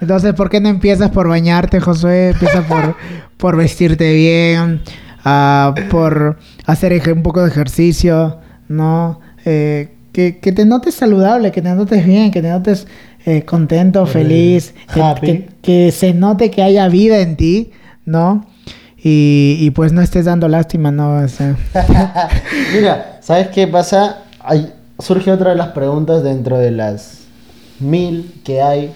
Entonces, 0.00 0.34
¿por 0.34 0.50
qué 0.50 0.60
no 0.60 0.68
empiezas 0.68 1.10
por 1.10 1.28
bañarte, 1.28 1.80
Josué? 1.80 2.30
Empieza 2.30 2.62
por, 2.66 2.96
por 3.38 3.56
vestirte 3.56 4.12
bien, 4.12 4.82
ah, 5.24 5.74
por 5.90 6.38
hacer 6.66 7.00
un 7.12 7.22
poco 7.22 7.42
de 7.42 7.48
ejercicio, 7.48 8.38
¿no? 8.68 9.20
Eh, 9.44 9.90
que, 10.12 10.38
que 10.38 10.52
te 10.52 10.64
notes 10.64 10.94
saludable, 10.94 11.50
que 11.52 11.60
te 11.62 11.70
notes 11.74 12.04
bien, 12.06 12.30
que 12.30 12.40
te 12.42 12.48
notes 12.50 12.86
eh, 13.26 13.42
contento, 13.44 14.06
feliz, 14.06 14.74
que, 14.92 15.02
happy. 15.02 15.26
que- 15.26 15.48
que 15.62 15.92
se 15.92 16.12
note 16.14 16.50
que 16.50 16.62
haya 16.62 16.88
vida 16.88 17.18
en 17.20 17.36
ti, 17.36 17.72
¿no? 18.04 18.46
y, 19.06 19.58
y 19.60 19.70
pues 19.72 19.92
no 19.92 20.00
estés 20.00 20.24
dando 20.24 20.48
lástima, 20.48 20.90
¿no? 20.90 21.16
O 21.18 21.28
sea, 21.28 21.56
Mira, 22.74 23.18
¿sabes 23.20 23.48
qué 23.48 23.66
pasa? 23.66 24.18
Hay- 24.40 24.72
surge 24.98 25.30
otra 25.30 25.50
de 25.50 25.56
las 25.56 25.68
preguntas 25.68 26.22
dentro 26.22 26.56
de 26.58 26.70
las 26.70 27.18
mil 27.80 28.40
que 28.44 28.62
hay 28.62 28.92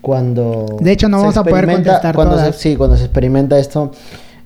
cuando... 0.00 0.76
De 0.80 0.92
hecho, 0.92 1.08
no 1.08 1.18
vamos 1.18 1.36
a 1.36 1.44
poder 1.44 1.66
contestar 1.66 2.14
cuando 2.14 2.36
se- 2.36 2.42
todas. 2.42 2.56
sí, 2.56 2.76
cuando 2.76 2.96
se 2.96 3.04
experimenta 3.04 3.58
esto, 3.58 3.92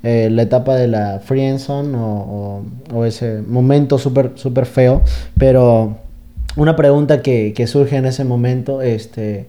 eh, 0.05 0.29
la 0.31 0.43
etapa 0.43 0.77
de 0.77 0.87
la 0.87 1.21
friendzone 1.25 1.97
o, 1.97 2.63
o, 2.93 2.97
o 2.97 3.05
ese 3.05 3.43
momento 3.43 3.99
súper 3.99 4.33
súper 4.37 4.67
feo, 4.67 5.03
pero 5.37 5.97
una 6.57 6.77
pregunta 6.77 7.23
que, 7.23 7.53
que 7.55 7.67
surge 7.67 7.97
en 7.97 8.07
ese 8.07 8.25
momento, 8.25 8.83
este, 8.83 9.49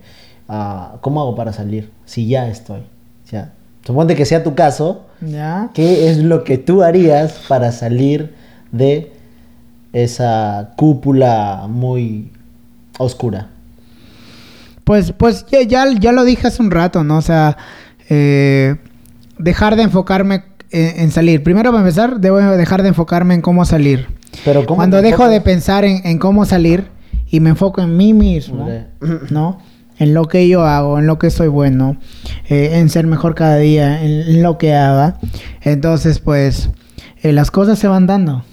ah, 0.49 0.95
¿cómo 1.01 1.21
hago 1.21 1.35
para 1.35 1.53
salir? 1.53 1.91
Si 2.05 2.27
ya 2.27 2.47
estoy. 2.47 2.81
Sea, 3.25 3.53
suponte 3.85 4.15
que 4.15 4.25
sea 4.25 4.43
tu 4.43 4.55
caso, 4.55 5.05
¿ya? 5.21 5.69
¿Qué 5.73 6.09
es 6.09 6.17
lo 6.17 6.43
que 6.43 6.57
tú 6.57 6.83
harías 6.83 7.33
para 7.47 7.71
salir 7.71 8.33
de 8.71 9.11
esa 9.93 10.71
cúpula 10.77 11.65
muy 11.69 12.31
oscura? 12.97 13.49
Pues, 14.83 15.11
pues 15.11 15.45
ya, 15.47 15.63
ya, 15.63 15.85
ya 15.99 16.11
lo 16.11 16.23
dije 16.23 16.47
hace 16.47 16.61
un 16.61 16.71
rato, 16.71 17.03
¿no? 17.03 17.17
O 17.17 17.21
sea, 17.21 17.57
eh, 18.09 18.75
dejar 19.37 19.75
de 19.75 19.83
enfocarme 19.83 20.43
en, 20.71 20.99
en 21.01 21.11
salir. 21.11 21.43
Primero, 21.43 21.71
para 21.71 21.81
empezar, 21.83 22.19
debo 22.19 22.37
dejar 22.37 22.81
de 22.83 22.89
enfocarme 22.89 23.33
en 23.33 23.41
cómo 23.41 23.65
salir. 23.65 24.07
Pero 24.43 24.65
¿cómo 24.65 24.77
Cuando 24.77 25.01
dejo 25.01 25.27
de 25.29 25.41
pensar 25.41 25.85
en, 25.85 26.05
en 26.05 26.17
cómo 26.19 26.45
salir 26.45 26.85
y 27.29 27.39
me 27.39 27.49
enfoco 27.51 27.81
en 27.81 27.95
mí 27.97 28.13
mismo. 28.13 28.67
¿no? 29.29 29.59
En 29.97 30.13
lo 30.13 30.25
que 30.27 30.47
yo 30.49 30.65
hago, 30.65 30.99
en 30.99 31.07
lo 31.07 31.17
que 31.19 31.29
soy 31.29 31.47
bueno, 31.47 31.95
eh, 32.49 32.71
en 32.73 32.89
ser 32.89 33.07
mejor 33.07 33.33
cada 33.33 33.57
día, 33.57 34.03
en, 34.03 34.11
en 34.21 34.43
lo 34.43 34.57
que 34.57 34.73
haga. 34.73 35.17
Entonces, 35.61 36.19
pues, 36.19 36.69
eh, 37.23 37.31
las 37.31 37.49
cosas 37.49 37.79
se 37.79 37.87
van 37.87 38.05
dando. 38.07 38.43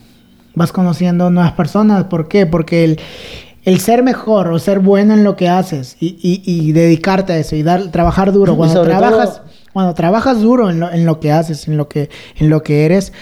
Vas 0.55 0.71
conociendo 0.71 1.31
nuevas 1.31 1.53
personas. 1.53 2.05
¿Por 2.05 2.29
qué? 2.29 2.47
Porque 2.47 2.85
el, 2.85 3.01
el 3.65 3.81
ser 3.81 4.03
mejor 4.05 4.49
o 4.53 4.59
ser 4.61 4.79
bueno 4.79 5.15
en 5.15 5.25
lo 5.25 5.35
que 5.35 5.49
haces 5.49 5.97
y, 5.99 6.17
y- 6.23 6.43
y 6.45 6.73
dedicarte 6.73 7.33
a 7.33 7.39
eso 7.39 7.57
y 7.57 7.63
dar, 7.65 7.89
trabajar 7.91 8.31
duro. 8.33 8.53
Cuando 8.57 8.75
trabajas, 9.01 9.37
todo- 9.39 9.52
cuando 9.73 9.95
trabajas 9.95 10.41
duro 10.41 10.71
en 10.71 10.81
lo, 10.81 10.91
en 10.91 11.07
lo 11.07 11.21
que 11.21 11.33
haces, 11.33 11.69
en 11.69 11.77
lo 11.77 11.89
que, 11.89 12.11
en 12.37 12.51
lo 12.51 12.63
que 12.63 12.85
eres, 12.85 13.13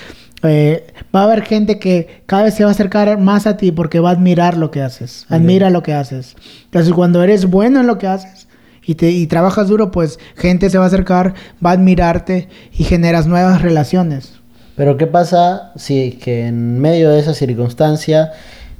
eh, 0.42 0.86
va 1.14 1.20
a 1.20 1.24
haber 1.24 1.42
gente 1.42 1.78
que 1.78 2.22
cada 2.26 2.44
vez 2.44 2.54
se 2.54 2.64
va 2.64 2.70
a 2.70 2.72
acercar 2.72 3.18
más 3.18 3.46
a 3.46 3.56
ti 3.56 3.72
porque 3.72 4.00
va 4.00 4.10
a 4.10 4.12
admirar 4.12 4.56
lo 4.56 4.70
que 4.70 4.82
haces. 4.82 5.26
Admira 5.28 5.70
lo 5.70 5.82
que 5.82 5.92
haces. 5.92 6.34
Entonces, 6.64 6.92
cuando 6.92 7.22
eres 7.22 7.46
bueno 7.46 7.80
en 7.80 7.86
lo 7.86 7.98
que 7.98 8.06
haces 8.06 8.48
y, 8.84 8.94
te, 8.94 9.10
y 9.10 9.26
trabajas 9.26 9.68
duro, 9.68 9.90
pues 9.90 10.18
gente 10.36 10.70
se 10.70 10.78
va 10.78 10.84
a 10.84 10.86
acercar, 10.86 11.34
va 11.64 11.70
a 11.70 11.74
admirarte 11.74 12.48
y 12.72 12.84
generas 12.84 13.26
nuevas 13.26 13.60
relaciones. 13.60 14.32
Pero 14.76 14.96
¿qué 14.96 15.06
pasa 15.06 15.72
si 15.76 16.08
es 16.08 16.14
que 16.14 16.46
en 16.46 16.80
medio 16.80 17.10
de 17.10 17.20
esa 17.20 17.34
circunstancia 17.34 18.32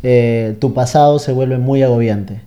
eh, 0.03 0.57
tu 0.61 0.73
pasado 0.73 1.19
se 1.19 1.33
vuelve 1.33 1.59
muy 1.59 1.83
agobiante? 1.83 2.41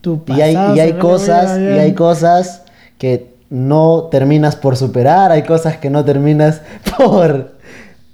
Tu 0.00 0.20
Y 0.26 0.40
hay, 0.40 0.54
pasado 0.54 0.76
y 0.76 0.80
hay 0.80 0.92
cosas, 0.94 1.60
y 1.60 1.78
hay 1.78 1.92
cosas 1.94 2.62
que 2.98 3.35
no 3.50 4.08
terminas 4.10 4.56
por 4.56 4.76
superar, 4.76 5.32
hay 5.32 5.42
cosas 5.42 5.76
que 5.76 5.90
no 5.90 6.04
terminas 6.04 6.62
por, 6.98 7.52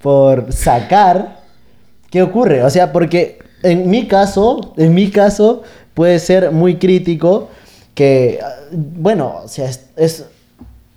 por 0.01 0.53
sacar. 0.53 1.41
¿Qué 2.11 2.23
ocurre? 2.23 2.63
O 2.63 2.71
sea, 2.71 2.93
porque 2.93 3.39
en 3.63 3.89
mi 3.89 4.07
caso, 4.07 4.75
en 4.77 4.95
mi 4.95 5.11
caso, 5.11 5.63
puede 5.95 6.19
ser 6.19 6.51
muy 6.51 6.77
crítico 6.77 7.49
que, 7.95 8.41
bueno, 8.73 9.41
o 9.45 9.49
sea, 9.49 9.71
es, 9.97 10.27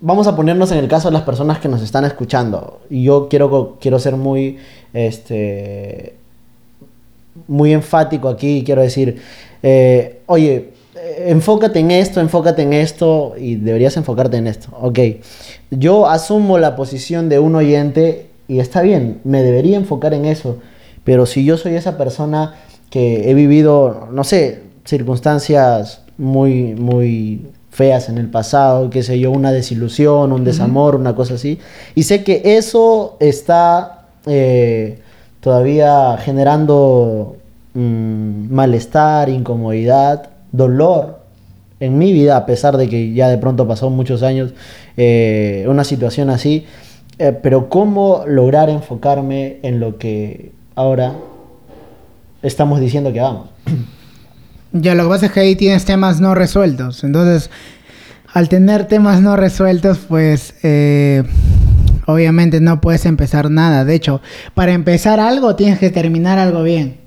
vamos 0.00 0.26
a 0.26 0.36
ponernos 0.36 0.70
en 0.72 0.78
el 0.78 0.88
caso 0.88 1.08
de 1.08 1.12
las 1.12 1.22
personas 1.22 1.58
que 1.58 1.68
nos 1.68 1.82
están 1.82 2.04
escuchando. 2.04 2.80
Y 2.90 3.04
yo 3.04 3.28
quiero, 3.28 3.78
quiero 3.80 3.98
ser 3.98 4.16
muy, 4.16 4.58
este, 4.92 6.16
muy 7.48 7.72
enfático 7.72 8.28
aquí, 8.28 8.62
quiero 8.64 8.82
decir, 8.82 9.22
eh, 9.62 10.20
oye, 10.26 10.74
enfócate 11.18 11.80
en 11.80 11.90
esto, 11.90 12.20
enfócate 12.20 12.62
en 12.62 12.72
esto 12.72 13.34
y 13.38 13.56
deberías 13.56 13.96
enfocarte 13.96 14.36
en 14.36 14.46
esto. 14.46 14.68
Ok, 14.80 14.98
yo 15.70 16.08
asumo 16.08 16.58
la 16.58 16.76
posición 16.76 17.28
de 17.28 17.38
un 17.38 17.54
oyente 17.54 18.28
y 18.48 18.60
está 18.60 18.82
bien, 18.82 19.20
me 19.24 19.42
debería 19.42 19.76
enfocar 19.76 20.14
en 20.14 20.24
eso, 20.24 20.58
pero 21.04 21.26
si 21.26 21.44
yo 21.44 21.56
soy 21.56 21.74
esa 21.74 21.98
persona 21.98 22.54
que 22.90 23.30
he 23.30 23.34
vivido, 23.34 24.08
no 24.12 24.24
sé, 24.24 24.62
circunstancias 24.84 26.02
muy, 26.16 26.74
muy 26.74 27.46
feas 27.70 28.08
en 28.08 28.18
el 28.18 28.30
pasado, 28.30 28.88
qué 28.88 29.02
sé 29.02 29.18
yo, 29.18 29.30
una 29.30 29.52
desilusión, 29.52 30.32
un 30.32 30.44
desamor, 30.44 30.94
una 30.94 31.14
cosa 31.14 31.34
así, 31.34 31.58
y 31.94 32.04
sé 32.04 32.24
que 32.24 32.42
eso 32.56 33.16
está 33.20 34.06
eh, 34.26 35.00
todavía 35.40 36.16
generando 36.18 37.36
mm, 37.74 38.52
malestar, 38.52 39.28
incomodidad, 39.28 40.30
dolor 40.56 41.20
en 41.80 41.98
mi 41.98 42.12
vida, 42.12 42.36
a 42.36 42.46
pesar 42.46 42.76
de 42.76 42.88
que 42.88 43.12
ya 43.12 43.28
de 43.28 43.38
pronto 43.38 43.68
pasó 43.68 43.90
muchos 43.90 44.22
años 44.22 44.54
eh, 44.96 45.66
una 45.68 45.84
situación 45.84 46.30
así, 46.30 46.64
eh, 47.18 47.32
pero 47.42 47.68
cómo 47.68 48.24
lograr 48.26 48.70
enfocarme 48.70 49.58
en 49.62 49.80
lo 49.80 49.98
que 49.98 50.52
ahora 50.74 51.14
estamos 52.42 52.80
diciendo 52.80 53.12
que 53.12 53.20
hagamos. 53.20 53.48
Ya, 54.72 54.94
lo 54.94 55.04
que 55.04 55.08
pasa 55.08 55.26
es 55.26 55.32
que 55.32 55.40
ahí 55.40 55.56
tienes 55.56 55.86
temas 55.86 56.20
no 56.20 56.34
resueltos. 56.34 57.02
Entonces, 57.02 57.50
al 58.34 58.50
tener 58.50 58.86
temas 58.86 59.22
no 59.22 59.34
resueltos, 59.34 60.00
pues 60.06 60.52
eh, 60.62 61.22
obviamente 62.06 62.60
no 62.60 62.80
puedes 62.82 63.06
empezar 63.06 63.50
nada. 63.50 63.86
De 63.86 63.94
hecho, 63.94 64.20
para 64.52 64.72
empezar 64.72 65.18
algo 65.18 65.56
tienes 65.56 65.78
que 65.78 65.88
terminar 65.88 66.38
algo 66.38 66.62
bien. 66.62 66.98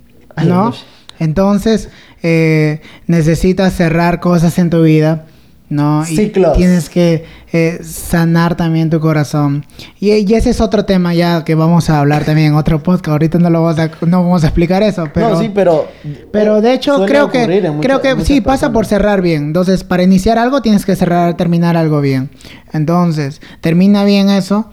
¿No? 0.43 0.73
Entonces, 1.19 1.89
eh, 2.23 2.81
necesitas 3.07 3.73
cerrar 3.73 4.19
cosas 4.19 4.57
en 4.59 4.69
tu 4.69 4.81
vida. 4.83 5.25
¿no? 5.71 6.01
Y 6.09 6.15
Ciclos. 6.15 6.57
tienes 6.57 6.89
que 6.89 7.25
eh, 7.53 7.79
sanar 7.83 8.55
también 8.55 8.89
tu 8.89 8.99
corazón. 8.99 9.67
Y, 9.99 10.13
y 10.13 10.33
ese 10.33 10.49
es 10.49 10.61
otro 10.61 10.83
tema 10.85 11.13
ya 11.13 11.43
que 11.45 11.53
vamos 11.53 11.91
a 11.91 11.99
hablar 11.99 12.25
también 12.25 12.47
en 12.47 12.53
otro 12.55 12.81
podcast. 12.81 13.09
Ahorita 13.09 13.37
no 13.37 13.51
lo 13.51 13.61
vamos 13.61 13.77
a, 13.77 13.91
no 14.07 14.23
vamos 14.23 14.43
a 14.43 14.47
explicar 14.47 14.81
eso, 14.81 15.07
pero... 15.13 15.29
no, 15.29 15.39
sí, 15.39 15.51
pero... 15.53 15.87
Pero 16.31 16.61
de 16.61 16.73
hecho 16.73 17.05
creo 17.05 17.29
que 17.29 17.45
muchas- 17.71 17.81
creo 17.81 18.01
que 18.01 18.25
sí 18.25 18.41
pasa 18.41 18.71
por 18.71 18.87
cerrar 18.87 19.21
bien. 19.21 19.43
Entonces, 19.43 19.83
para 19.83 20.01
iniciar 20.01 20.39
algo 20.39 20.63
tienes 20.63 20.87
que 20.87 20.95
cerrar 20.95 21.37
terminar 21.37 21.77
algo 21.77 22.01
bien. 22.01 22.31
Entonces, 22.73 23.39
termina 23.61 24.03
bien 24.05 24.31
eso, 24.31 24.71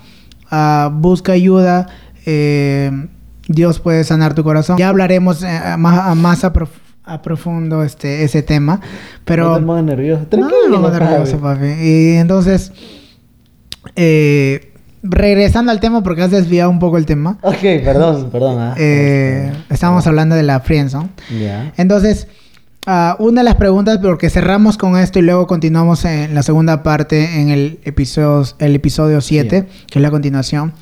ah, 0.50 0.88
busca 0.94 1.32
ayuda, 1.32 1.88
eh, 2.24 2.90
Dios 3.48 3.80
puede 3.80 4.02
sanar 4.04 4.32
tu 4.32 4.42
corazón. 4.42 4.78
Ya 4.78 4.88
hablaremos 4.88 5.42
eh, 5.42 5.48
a 5.48 5.76
más 5.76 6.16
más 6.16 6.42
a, 6.42 6.54
prof- 6.54 6.70
a 7.06 7.22
profundo 7.22 7.82
este 7.84 8.24
ese 8.24 8.42
tema, 8.42 8.80
pero 9.24 9.50
No 9.50 9.58
te 9.58 9.62
pongas 9.64 9.84
nervioso. 9.84 10.26
Tranquilo, 10.26 10.80
no 10.80 10.90
nervioso, 10.90 11.38
papi. 11.38 11.66
Y 11.66 12.16
entonces 12.16 12.72
eh, 13.94 14.72
regresando 15.02 15.70
al 15.70 15.80
tema 15.80 16.02
porque 16.02 16.22
has 16.22 16.30
desviado 16.30 16.70
un 16.70 16.78
poco 16.78 16.98
el 16.98 17.06
tema. 17.06 17.38
Ok, 17.42 17.60
perdón, 17.84 18.30
perdón. 18.30 18.58
ah. 18.58 18.74
Eh, 18.76 19.52
estábamos 19.70 20.06
hablando 20.06 20.34
de 20.34 20.42
la 20.42 20.60
friendzone. 20.60 21.10
Ya. 21.40 21.72
Entonces, 21.76 22.26
ah, 22.86 23.16
una 23.18 23.42
de 23.42 23.44
las 23.44 23.54
preguntas, 23.54 23.98
porque 24.02 24.30
cerramos 24.30 24.76
con 24.76 24.96
esto 24.98 25.18
y 25.18 25.22
luego 25.22 25.46
continuamos 25.46 26.04
en 26.04 26.34
la 26.34 26.42
segunda 26.42 26.82
parte, 26.82 27.40
en 27.40 27.50
el 27.50 27.78
episodio, 27.84 28.44
el 28.58 28.74
episodio 28.74 29.20
7, 29.20 29.66
que 29.86 29.98
es 29.98 30.02
la 30.02 30.10
continuación. 30.10 30.72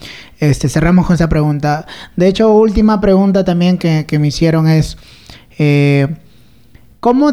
Este, 0.41 0.69
cerramos 0.69 1.07
con 1.07 1.15
esa 1.15 1.29
pregunta. 1.29 1.87
De 2.17 2.27
hecho, 2.29 2.53
última 2.55 3.01
pregunta 3.01 3.45
también 3.45 3.79
que, 3.79 4.07
que 4.07 4.19
me 4.19 4.29
hicieron 4.29 4.69
es, 4.69 4.97
eh, 5.59 6.09
¿cómo, 7.01 7.33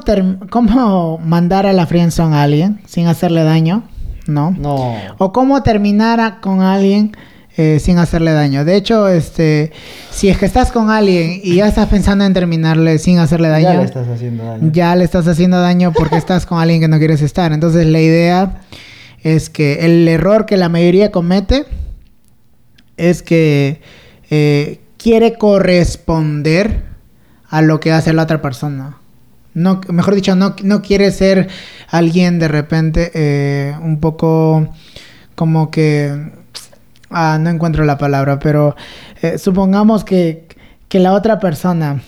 ¿cómo 0.49 1.17
mandar 1.19 1.65
a 1.65 1.73
la 1.73 1.85
friendzone 1.87 2.35
a 2.35 2.43
alguien 2.43 2.79
sin 2.87 3.07
hacerle 3.07 3.43
daño? 3.43 3.83
¿No? 4.27 4.51
No. 4.51 4.95
O 5.17 5.31
cómo 5.31 5.63
terminar 5.63 6.39
con 6.41 6.61
alguien 6.61 7.15
eh, 7.57 7.79
sin 7.79 7.97
hacerle 7.97 8.31
daño. 8.31 8.63
De 8.63 8.75
hecho, 8.75 9.07
este, 9.09 9.71
si 10.09 10.29
es 10.29 10.37
que 10.37 10.45
estás 10.45 10.71
con 10.71 10.89
alguien 10.89 11.41
y 11.43 11.55
ya 11.55 11.67
estás 11.67 11.87
pensando 11.89 12.23
en 12.23 12.33
terminarle 12.33 12.97
sin 12.97 13.19
hacerle 13.19 13.49
daño, 13.49 13.71
Ya 13.71 13.77
le 13.79 13.83
estás 13.85 14.07
haciendo 14.07 14.45
daño. 14.45 14.69
ya 14.71 14.95
le 14.95 15.03
estás 15.03 15.27
haciendo 15.27 15.59
daño 15.59 15.91
porque 15.91 16.15
estás 16.15 16.45
con 16.45 16.59
alguien 16.59 16.79
que 16.79 16.87
no 16.87 16.97
quieres 16.97 17.21
estar. 17.21 17.51
Entonces, 17.51 17.85
la 17.87 17.99
idea 17.99 18.61
es 19.23 19.49
que 19.49 19.85
el 19.85 20.07
error 20.07 20.45
que 20.45 20.55
la 20.57 20.69
mayoría 20.69 21.11
comete 21.11 21.65
es 22.95 23.21
que 23.21 23.81
eh, 24.29 24.79
quiere 24.97 25.33
corresponder 25.33 26.90
a 27.51 27.61
lo 27.61 27.79
que 27.79 27.91
hace 27.91 28.11
la 28.13 28.23
otra 28.23 28.41
persona. 28.41 28.97
No, 29.53 29.81
mejor 29.89 30.15
dicho, 30.15 30.35
no, 30.35 30.55
no 30.63 30.81
quiere 30.81 31.11
ser 31.11 31.49
alguien 31.89 32.39
de 32.39 32.47
repente 32.47 33.11
eh, 33.13 33.75
un 33.81 33.99
poco 33.99 34.67
como 35.35 35.69
que... 35.69 36.31
Ah, 37.09 37.37
no 37.39 37.49
encuentro 37.49 37.83
la 37.83 37.97
palabra, 37.97 38.39
pero 38.39 38.75
eh, 39.21 39.37
supongamos 39.37 40.03
que, 40.05 40.47
que 40.87 40.99
la 40.99 41.11
otra 41.13 41.39
persona... 41.39 42.01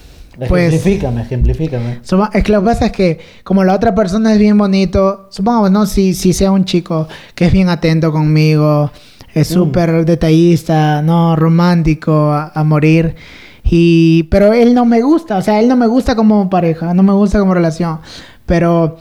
Pues, 0.48 0.74
Ejemplifícame, 0.74 1.22
ejemplifícame. 1.22 2.00
Es 2.34 2.44
que 2.44 2.52
lo 2.52 2.62
que 2.62 2.66
pasa 2.66 2.86
es 2.88 2.92
que 2.92 3.20
como 3.44 3.64
la 3.64 3.76
otra 3.76 3.94
persona 3.94 4.34
es 4.34 4.40
bien 4.40 4.58
bonito, 4.58 5.28
supongamos, 5.30 5.70
¿no? 5.70 5.86
Si, 5.86 6.16
si 6.16 6.34
sea 6.34 6.52
un 6.52 6.66
chico 6.66 7.08
que 7.36 7.46
es 7.46 7.54
bien 7.54 7.70
atento 7.70 8.12
conmigo, 8.12 8.92
Es 9.36 9.50
Mm. 9.52 9.54
súper 9.54 10.06
detallista, 10.06 11.02
no 11.02 11.36
romántico 11.36 12.32
a, 12.32 12.52
a 12.56 12.64
morir. 12.64 13.16
Y 13.64 14.24
pero 14.24 14.54
él 14.54 14.74
no 14.74 14.86
me 14.86 15.02
gusta, 15.02 15.38
o 15.38 15.42
sea, 15.42 15.60
él 15.60 15.68
no 15.68 15.76
me 15.76 15.88
gusta 15.88 16.16
como 16.16 16.50
pareja, 16.50 16.94
no 16.94 17.02
me 17.04 17.14
gusta 17.14 17.40
como 17.40 17.54
relación. 17.54 18.00
Pero 18.46 18.98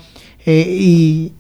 eh, 0.46 0.66
y, 0.68 1.32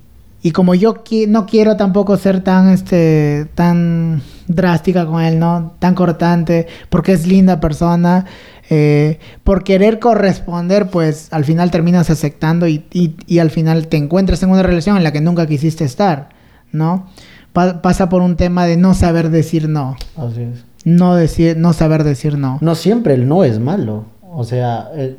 y 0.42 0.50
como 0.50 0.74
yo 0.74 1.02
qui- 1.04 1.28
no 1.28 1.46
quiero 1.46 1.76
tampoco 1.76 2.16
ser 2.16 2.42
tan 2.42 2.68
este 2.68 3.46
tan 3.54 4.22
drástica 4.48 5.06
con 5.06 5.22
él, 5.22 5.38
¿no? 5.38 5.72
Tan 5.78 5.94
cortante, 5.94 6.66
porque 6.90 7.12
es 7.12 7.26
linda 7.26 7.60
persona. 7.60 8.26
eh, 8.74 9.18
por 9.44 9.64
querer 9.64 9.98
corresponder, 9.98 10.88
pues 10.88 11.28
al 11.32 11.44
final 11.44 11.70
terminas 11.70 12.08
aceptando 12.10 12.66
y, 12.66 12.84
y- 12.92 13.14
y 13.26 13.38
al 13.38 13.50
final 13.50 13.88
te 13.88 13.98
encuentras 13.98 14.42
en 14.42 14.50
una 14.50 14.62
relación 14.62 14.96
en 14.96 15.04
la 15.04 15.12
que 15.12 15.20
nunca 15.20 15.46
quisiste 15.46 15.84
estar, 15.84 16.30
¿no? 16.72 17.06
Pa- 17.52 17.82
pasa 17.82 18.08
por 18.08 18.22
un 18.22 18.36
tema 18.36 18.64
de 18.66 18.76
no 18.78 18.94
saber 18.94 19.28
decir 19.30 19.68
no. 19.68 19.96
Así 20.16 20.40
es. 20.42 20.64
No, 20.84 21.14
decir, 21.14 21.56
no 21.56 21.72
saber 21.72 22.04
decir 22.04 22.36
no. 22.38 22.58
No 22.60 22.74
siempre 22.74 23.14
el 23.14 23.28
no 23.28 23.44
es 23.44 23.58
malo. 23.58 24.04
O 24.34 24.44
sea, 24.44 24.88
el- 24.96 25.16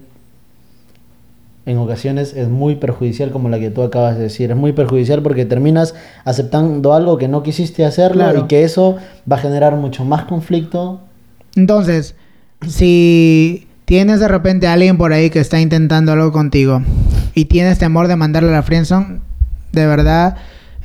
en 1.66 1.78
ocasiones 1.78 2.34
es 2.36 2.50
muy 2.50 2.76
perjudicial 2.76 3.32
como 3.32 3.48
la 3.48 3.58
que 3.58 3.70
tú 3.70 3.84
acabas 3.84 4.18
de 4.18 4.24
decir. 4.24 4.52
Es 4.52 4.58
muy 4.58 4.74
perjudicial 4.74 5.22
porque 5.22 5.46
terminas 5.46 5.96
aceptando 6.26 6.94
algo 6.94 7.18
que 7.18 7.30
no 7.30 7.42
quisiste 7.42 7.86
hacerlo 7.86 8.24
Claro. 8.26 8.40
y 8.40 8.44
que 8.48 8.64
eso 8.64 8.98
va 9.32 9.38
a 9.38 9.40
generar 9.40 9.76
mucho 9.78 10.04
más 10.04 10.26
conflicto. 10.26 11.00
Entonces, 11.56 12.16
si 12.68 13.68
tienes 13.86 14.20
de 14.20 14.28
repente 14.28 14.68
a 14.68 14.74
alguien 14.74 14.98
por 14.98 15.14
ahí 15.14 15.30
que 15.30 15.40
está 15.40 15.62
intentando 15.62 16.12
algo 16.12 16.34
contigo 16.34 16.82
y 17.34 17.46
tienes 17.46 17.78
temor 17.80 18.10
de 18.10 18.18
mandarle 18.18 18.50
a 18.50 18.54
la 18.54 18.64
friendzone, 18.64 19.22
de 19.72 19.88
verdad, 19.88 20.36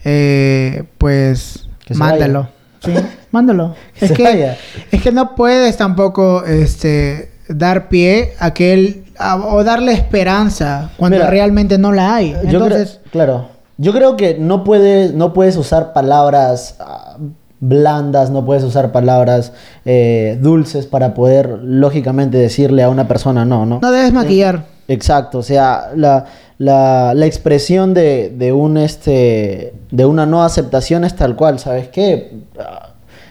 eh, 0.05 0.85
pues 0.99 1.67
mándalo. 1.97 2.51
Sí, 2.85 2.93
mándalo. 3.31 3.75
Que 3.99 4.05
es 4.07 4.12
que 4.12 4.23
vaya. 4.23 4.57
es 4.91 5.03
que 5.03 5.12
no 5.12 5.35
puedes 5.35 5.77
tampoco 5.77 6.45
este 6.45 7.31
dar 7.49 7.88
pie 7.88 8.35
a 8.38 8.53
que 8.53 8.73
él 8.75 9.05
a- 9.19 9.37
o 9.37 9.64
darle 9.64 9.93
esperanza 9.93 10.91
cuando 10.97 11.17
Mira, 11.19 11.31
realmente 11.31 11.79
no 11.79 11.93
la 11.93 12.14
hay. 12.17 12.33
Yo 12.45 12.62
Entonces, 12.62 12.99
creo, 13.01 13.11
claro. 13.12 13.49
Yo 13.79 13.93
creo 13.93 14.17
que 14.17 14.37
no 14.38 14.64
puedes, 14.64 15.14
no 15.14 15.33
puedes 15.33 15.57
usar 15.57 15.93
palabras 15.93 16.77
ah, 16.81 17.17
blandas, 17.61 18.31
no 18.31 18.45
puedes 18.45 18.62
usar 18.64 18.93
palabras 18.93 19.53
eh, 19.85 20.38
dulces 20.41 20.87
para 20.87 21.14
poder 21.14 21.59
lógicamente 21.62 22.37
decirle 22.38 22.83
a 22.83 22.88
una 22.88 23.09
persona 23.09 23.45
no, 23.45 23.67
¿no? 23.67 23.79
no 23.83 23.91
debes 23.91 24.12
maquillar. 24.12 24.64
Exacto, 24.88 25.38
o 25.38 25.43
sea, 25.43 25.91
la, 25.97 26.25
la, 26.59 27.12
la 27.14 27.27
expresión 27.27 27.93
de, 27.95 28.31
de 28.37 28.53
un 28.53 28.79
este 28.79 29.75
de 29.91 30.07
una 30.07 30.25
no 30.27 30.43
aceptación 30.43 31.05
es 31.05 31.14
tal 31.14 31.37
cual, 31.37 31.59
¿sabes 31.59 31.88
qué? 31.88 32.38
Ah, 32.59 32.88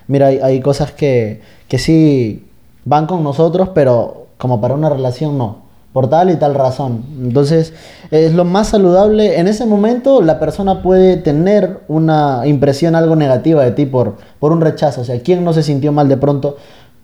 Mira, 0.07 0.27
hay, 0.27 0.61
cosas 0.61 0.91
que, 0.91 1.41
que 1.67 1.77
sí 1.77 2.45
van 2.85 3.07
con 3.07 3.23
nosotros, 3.23 3.69
pero 3.73 4.27
como 4.37 4.61
para 4.61 4.73
una 4.73 4.89
relación 4.89 5.37
no, 5.37 5.63
por 5.91 6.09
tal 6.09 6.29
y 6.29 6.35
tal 6.35 6.55
razón. 6.55 7.03
Entonces, 7.21 7.73
es 8.11 8.33
lo 8.33 8.45
más 8.45 8.69
saludable. 8.69 9.39
En 9.39 9.47
ese 9.47 9.65
momento, 9.65 10.21
la 10.21 10.39
persona 10.39 10.81
puede 10.81 11.17
tener 11.17 11.79
una 11.87 12.43
impresión 12.45 12.95
algo 12.95 13.15
negativa 13.15 13.63
de 13.63 13.71
ti 13.71 13.85
por, 13.85 14.15
por 14.39 14.51
un 14.51 14.61
rechazo. 14.61 15.01
O 15.01 15.03
sea, 15.03 15.19
¿quién 15.21 15.43
no 15.43 15.53
se 15.53 15.63
sintió 15.63 15.91
mal 15.91 16.07
de 16.07 16.17
pronto 16.17 16.57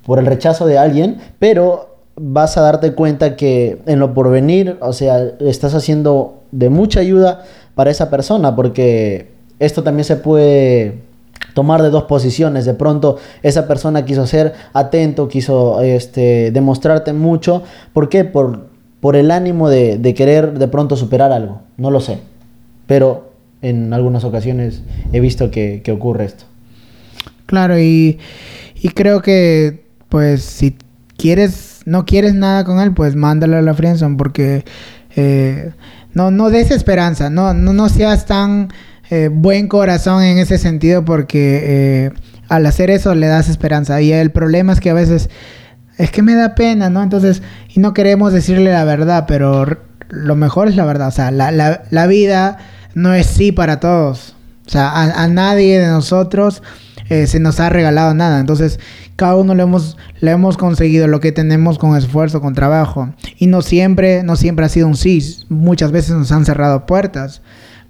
por 0.05 0.19
el 0.19 0.25
rechazo 0.25 0.65
de 0.65 0.77
alguien? 0.77 1.17
Pero 1.39 1.89
vas 2.15 2.57
a 2.57 2.61
darte 2.61 2.93
cuenta 2.93 3.35
que 3.35 3.81
en 3.85 3.99
lo 3.99 4.13
porvenir, 4.13 4.77
o 4.81 4.93
sea, 4.93 5.23
estás 5.39 5.73
haciendo 5.73 6.41
de 6.51 6.69
mucha 6.69 6.99
ayuda 6.99 7.43
para 7.75 7.89
esa 7.89 8.09
persona, 8.09 8.55
porque 8.55 9.31
esto 9.59 9.83
también 9.83 10.05
se 10.05 10.17
puede 10.17 10.99
tomar 11.53 11.81
de 11.81 11.89
dos 11.89 12.03
posiciones. 12.03 12.65
De 12.65 12.73
pronto 12.73 13.17
esa 13.41 13.67
persona 13.67 14.05
quiso 14.05 14.25
ser 14.27 14.53
atento, 14.73 15.27
quiso 15.27 15.81
este, 15.81 16.51
demostrarte 16.51 17.13
mucho. 17.13 17.63
¿Por 17.93 18.09
qué? 18.09 18.23
Por, 18.23 18.67
por 18.99 19.15
el 19.15 19.31
ánimo 19.31 19.69
de, 19.69 19.97
de 19.97 20.13
querer 20.13 20.57
de 20.57 20.67
pronto 20.67 20.95
superar 20.95 21.31
algo. 21.31 21.61
No 21.77 21.91
lo 21.91 21.99
sé. 21.99 22.19
Pero 22.87 23.31
en 23.61 23.93
algunas 23.93 24.23
ocasiones 24.23 24.81
he 25.11 25.19
visto 25.19 25.51
que, 25.51 25.81
que 25.83 25.91
ocurre 25.91 26.25
esto. 26.25 26.45
Claro, 27.45 27.79
y, 27.79 28.19
y 28.75 28.89
creo 28.89 29.21
que, 29.21 29.85
pues, 30.09 30.43
si 30.43 30.77
quieres, 31.17 31.81
no 31.85 32.05
quieres 32.05 32.33
nada 32.33 32.63
con 32.63 32.79
él, 32.79 32.93
pues 32.93 33.15
mándalo 33.15 33.57
a 33.57 33.61
la 33.61 33.73
friendzone, 33.73 34.17
porque 34.17 34.65
eh, 35.15 35.71
no, 36.13 36.31
no 36.31 36.49
des 36.49 36.71
esperanza, 36.71 37.29
no, 37.29 37.53
no, 37.53 37.73
no 37.73 37.89
seas 37.89 38.25
tan 38.25 38.69
eh, 39.15 39.29
buen 39.31 39.67
corazón 39.67 40.23
en 40.23 40.39
ese 40.39 40.57
sentido, 40.57 41.05
porque 41.05 41.61
eh, 41.63 42.11
al 42.49 42.65
hacer 42.65 42.89
eso 42.89 43.13
le 43.13 43.27
das 43.27 43.47
esperanza. 43.47 44.01
Y 44.01 44.11
el 44.11 44.31
problema 44.31 44.73
es 44.73 44.79
que 44.79 44.89
a 44.89 44.95
veces 44.95 45.29
es 45.99 46.09
que 46.09 46.23
me 46.23 46.33
da 46.33 46.55
pena, 46.55 46.89
¿no? 46.89 47.03
Entonces, 47.03 47.43
y 47.69 47.79
no 47.79 47.93
queremos 47.93 48.33
decirle 48.33 48.71
la 48.71 48.85
verdad, 48.85 49.25
pero 49.27 49.67
lo 50.09 50.35
mejor 50.35 50.67
es 50.67 50.75
la 50.75 50.85
verdad. 50.85 51.09
O 51.09 51.11
sea, 51.11 51.29
la, 51.29 51.51
la, 51.51 51.83
la 51.91 52.07
vida 52.07 52.57
no 52.95 53.13
es 53.13 53.27
sí 53.27 53.51
para 53.51 53.79
todos. 53.79 54.35
O 54.65 54.69
sea, 54.71 54.91
a, 54.91 55.27
nadie 55.27 55.79
de 55.79 55.87
nosotros 55.87 56.63
eh, 57.09 57.27
se 57.27 57.39
nos 57.39 57.59
ha 57.59 57.69
regalado 57.69 58.15
nada. 58.15 58.39
Entonces, 58.39 58.79
cada 59.15 59.35
uno 59.35 59.53
le 59.53 59.61
hemos, 59.61 59.95
le 60.21 60.31
hemos 60.31 60.57
conseguido 60.57 61.07
lo 61.07 61.19
que 61.19 61.31
tenemos 61.31 61.77
con 61.77 61.95
esfuerzo, 61.95 62.41
con 62.41 62.55
trabajo. 62.55 63.13
Y 63.37 63.45
no 63.45 63.61
siempre, 63.61 64.23
no 64.23 64.37
siempre 64.37 64.65
ha 64.65 64.69
sido 64.69 64.87
un 64.87 64.97
sí. 64.97 65.21
Muchas 65.49 65.91
veces 65.91 66.15
nos 66.15 66.31
han 66.31 66.45
cerrado 66.45 66.87
puertas. 66.87 67.43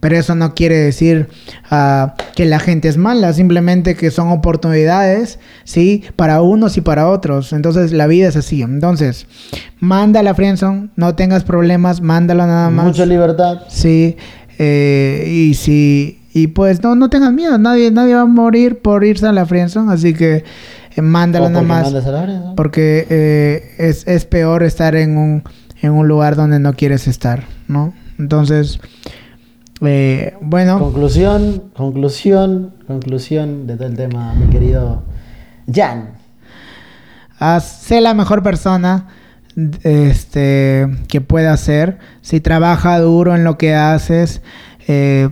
Pero 0.04 0.18
eso 0.18 0.36
no 0.36 0.54
quiere 0.54 0.76
decir 0.76 1.30
ah, 1.72 2.16
que 2.36 2.44
la 2.44 2.60
gente 2.60 2.90
es 2.90 2.98
mala, 2.98 3.32
simplemente 3.32 3.96
que 3.96 4.12
son 4.12 4.32
oportunidades, 4.32 5.40
¿sí? 5.64 6.04
Para 6.18 6.42
unos 6.42 6.76
y 6.76 6.82
para 6.82 7.08
otros. 7.08 7.54
Entonces 7.54 7.94
la 7.94 8.06
vida 8.06 8.28
es 8.28 8.36
así. 8.36 8.64
Entonces, 8.64 9.28
manda 9.80 10.22
la 10.22 10.36
friendzone, 10.36 10.90
no 10.98 11.16
tengas 11.16 11.46
problemas, 11.46 12.02
mándalo 12.02 12.46
nada 12.46 12.70
más. 12.70 12.88
Mucha 12.88 13.06
libertad. 13.06 13.62
Sí, 13.70 14.18
eh, 14.60 15.26
y 15.26 15.54
si 15.54 16.20
y 16.34 16.48
pues 16.48 16.84
no 16.84 16.96
no 16.96 17.10
tengas 17.10 17.32
miedo, 17.32 17.58
nadie 17.58 17.90
nadie 17.90 18.16
va 18.16 18.24
a 18.24 18.26
morir 18.26 18.80
por 18.80 19.06
irse 19.06 19.26
a 19.26 19.32
la 19.32 19.46
friendzone, 19.46 19.90
así 19.94 20.14
que 20.14 20.44
eh, 20.98 21.02
nada 21.02 21.62
más 21.62 21.94
a 21.94 22.54
porque 22.58 23.08
eh, 23.10 23.76
es, 23.78 24.06
es 24.06 24.26
peor 24.26 24.64
estar 24.64 24.98
en 24.98 25.16
un 25.18 25.44
en 25.82 25.94
un 25.94 26.10
lugar 26.10 26.36
donde 26.36 26.60
no 26.60 26.74
quieres 26.74 27.08
estar, 27.08 27.46
¿no? 27.70 27.94
Entonces, 28.20 28.82
eh, 29.86 30.36
bueno, 30.42 30.80
Conclusión, 30.80 31.72
conclusión, 31.76 32.74
conclusión 32.88 33.68
de 33.68 33.76
todo 33.76 33.88
el 33.88 33.96
tema, 33.96 34.34
mi 34.34 34.48
querido 34.48 35.04
Jan. 35.72 36.12
sé 37.62 38.02
la 38.02 38.14
mejor 38.14 38.44
persona 38.44 39.08
este 39.84 40.88
que 41.08 41.22
puedas 41.22 41.60
ser. 41.60 42.00
Si 42.22 42.40
trabaja 42.40 43.00
duro 43.00 43.36
en 43.36 43.44
lo 43.44 43.58
que 43.58 43.76
haces 43.76 44.42
eh, 44.88 45.30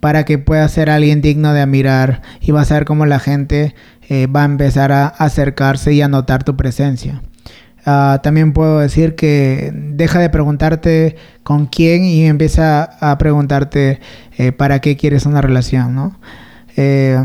para 0.00 0.24
que 0.24 0.38
puedas 0.38 0.72
ser 0.72 0.90
alguien 0.90 1.20
digno 1.20 1.52
de 1.52 1.60
admirar. 1.60 2.22
Y 2.40 2.52
vas 2.52 2.70
a 2.70 2.74
ver 2.74 2.84
cómo 2.84 3.06
la 3.06 3.18
gente 3.18 3.74
eh, 4.08 4.26
va 4.26 4.42
a 4.42 4.46
empezar 4.46 4.92
a 4.92 5.06
acercarse 5.06 5.92
y 5.92 6.02
a 6.02 6.08
notar 6.08 6.44
tu 6.44 6.56
presencia 6.56 7.22
Ah, 7.86 8.20
también 8.22 8.52
puedo 8.52 8.78
decir 8.78 9.14
que 9.14 9.72
deja 9.74 10.18
de 10.18 10.28
preguntarte 10.28 11.16
con 11.42 11.66
quién 11.66 12.04
y 12.04 12.26
empieza 12.26 12.84
a 13.00 13.16
preguntarte 13.18 14.00
eh, 14.36 14.52
para 14.52 14.80
qué 14.80 14.96
quieres 14.96 15.26
una 15.26 15.40
relación, 15.40 15.94
¿no? 15.94 16.18
Eh, 16.76 17.18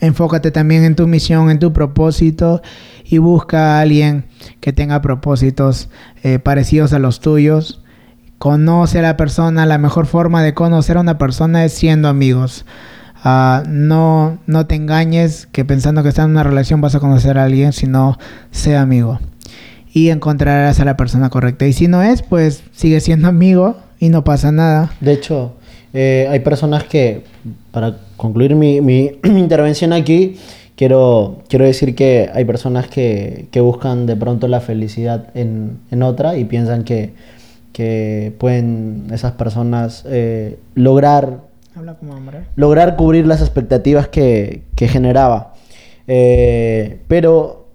enfócate 0.00 0.50
también 0.50 0.84
en 0.84 0.96
tu 0.96 1.06
misión, 1.06 1.50
en 1.50 1.58
tu 1.58 1.72
propósito 1.72 2.62
y 3.04 3.18
busca 3.18 3.76
a 3.76 3.80
alguien 3.80 4.24
que 4.60 4.72
tenga 4.72 5.02
propósitos 5.02 5.90
eh, 6.22 6.38
parecidos 6.38 6.92
a 6.92 6.98
los 6.98 7.20
tuyos. 7.20 7.82
Conoce 8.38 9.00
a 9.00 9.02
la 9.02 9.16
persona, 9.16 9.66
la 9.66 9.78
mejor 9.78 10.06
forma 10.06 10.42
de 10.42 10.54
conocer 10.54 10.96
a 10.96 11.00
una 11.00 11.18
persona 11.18 11.64
es 11.64 11.74
siendo 11.74 12.08
amigos. 12.08 12.64
Ah, 13.22 13.62
no, 13.68 14.38
no 14.46 14.66
te 14.66 14.74
engañes 14.74 15.46
que 15.52 15.64
pensando 15.64 16.02
que 16.02 16.08
estás 16.08 16.24
en 16.24 16.32
una 16.32 16.42
relación 16.42 16.80
vas 16.80 16.94
a 16.94 17.00
conocer 17.00 17.38
a 17.38 17.44
alguien, 17.44 17.72
sino 17.72 18.18
sea 18.50 18.82
amigo. 18.82 19.18
Y 19.92 20.08
encontrarás 20.10 20.80
a 20.80 20.84
la 20.84 20.96
persona 20.96 21.30
correcta. 21.30 21.66
Y 21.66 21.72
si 21.72 21.88
no 21.88 22.02
es, 22.02 22.22
pues 22.22 22.62
sigue 22.72 23.00
siendo 23.00 23.28
amigo 23.28 23.76
y 23.98 24.08
no 24.08 24.24
pasa 24.24 24.52
nada. 24.52 24.92
De 25.00 25.12
hecho, 25.12 25.54
eh, 25.92 26.28
hay 26.30 26.40
personas 26.40 26.84
que, 26.84 27.24
para 27.70 27.98
concluir 28.16 28.54
mi, 28.54 28.80
mi 28.80 29.12
intervención 29.24 29.92
aquí, 29.92 30.36
quiero, 30.76 31.42
quiero 31.48 31.66
decir 31.66 31.94
que 31.94 32.30
hay 32.32 32.44
personas 32.46 32.88
que, 32.88 33.48
que 33.50 33.60
buscan 33.60 34.06
de 34.06 34.16
pronto 34.16 34.48
la 34.48 34.60
felicidad 34.60 35.28
en, 35.34 35.78
en 35.90 36.02
otra 36.02 36.38
y 36.38 36.44
piensan 36.44 36.84
que, 36.84 37.12
que 37.72 38.32
pueden 38.38 39.08
esas 39.12 39.32
personas 39.32 40.04
eh, 40.06 40.58
lograr 40.74 41.49
Habla 41.74 41.94
como 41.94 42.14
hombre. 42.14 42.46
lograr 42.56 42.96
cubrir 42.96 43.26
las 43.26 43.40
expectativas 43.40 44.08
que, 44.08 44.64
que 44.74 44.88
generaba. 44.88 45.54
Eh, 46.08 47.02
pero, 47.06 47.68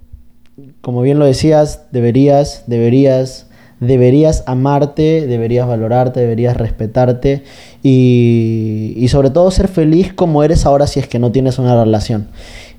como 0.82 1.02
bien 1.02 1.20
lo 1.20 1.26
decías, 1.26 1.88
deberías, 1.92 2.64
deberías 2.68 3.48
deberías 3.80 4.44
amarte, 4.46 5.28
deberías 5.28 5.68
valorarte, 5.68 6.22
deberías 6.22 6.56
respetarte 6.56 7.44
y, 7.84 8.94
y 8.96 9.08
sobre 9.10 9.30
todo 9.30 9.52
ser 9.52 9.68
feliz 9.68 10.14
como 10.14 10.44
eres 10.44 10.66
ahora 10.66 10.88
si 10.88 11.00
es 11.00 11.08
que 11.08 11.20
no 11.20 11.32
tienes 11.32 11.60
una 11.60 11.82
relación. 11.84 12.28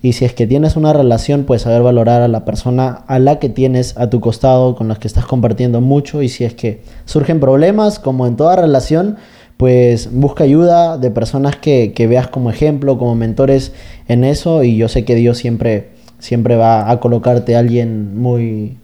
Y 0.02 0.12
si 0.12 0.24
es 0.24 0.34
que 0.34 0.46
tienes 0.46 0.76
una 0.76 0.92
relación, 0.92 1.44
pues 1.44 1.62
saber 1.62 1.82
valorar 1.82 2.22
a 2.22 2.28
la 2.28 2.44
persona 2.44 3.04
a 3.06 3.18
la 3.18 3.38
que 3.38 3.48
tienes 3.48 3.96
a 3.96 4.08
tu 4.08 4.20
costado, 4.20 4.76
con 4.76 4.88
la 4.88 4.96
que 4.96 5.08
estás 5.08 5.26
compartiendo 5.26 5.80
mucho. 5.80 6.22
Y 6.22 6.28
si 6.28 6.44
es 6.44 6.54
que 6.54 6.82
surgen 7.06 7.40
problemas, 7.40 7.98
como 7.98 8.26
en 8.26 8.36
toda 8.36 8.56
relación, 8.56 9.16
pues 9.56 10.10
busca 10.12 10.44
ayuda 10.44 10.98
de 10.98 11.10
personas 11.10 11.56
que, 11.56 11.92
que 11.92 12.06
veas 12.06 12.28
como 12.28 12.50
ejemplo, 12.50 12.98
como 12.98 13.14
mentores 13.14 13.72
en 14.08 14.24
eso. 14.24 14.62
Y 14.62 14.76
yo 14.76 14.88
sé 14.88 15.04
que 15.04 15.14
Dios 15.14 15.38
siempre, 15.38 15.90
siempre 16.18 16.56
va 16.56 16.90
a 16.90 17.00
colocarte 17.00 17.56
a 17.56 17.60
alguien 17.60 18.18
muy, 18.18 18.76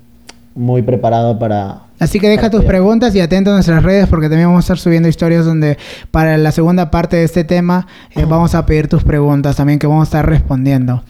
muy 0.54 0.82
preparado 0.82 1.38
para, 1.38 1.82
Así 2.02 2.18
que 2.18 2.28
deja 2.28 2.50
tus 2.50 2.64
preguntas 2.64 3.14
y 3.14 3.20
atento 3.20 3.50
a 3.50 3.54
nuestras 3.54 3.80
redes 3.84 4.08
porque 4.08 4.28
también 4.28 4.48
vamos 4.48 4.64
a 4.64 4.66
estar 4.66 4.78
subiendo 4.78 5.08
historias 5.08 5.44
donde 5.44 5.78
para 6.10 6.36
la 6.36 6.50
segunda 6.50 6.90
parte 6.90 7.16
de 7.16 7.22
este 7.22 7.44
tema 7.44 7.86
eh, 8.16 8.24
vamos 8.28 8.56
a 8.56 8.66
pedir 8.66 8.88
tus 8.88 9.04
preguntas 9.04 9.54
también 9.54 9.78
que 9.78 9.86
vamos 9.86 10.08
a 10.08 10.08
estar 10.08 10.28
respondiendo. 10.28 11.04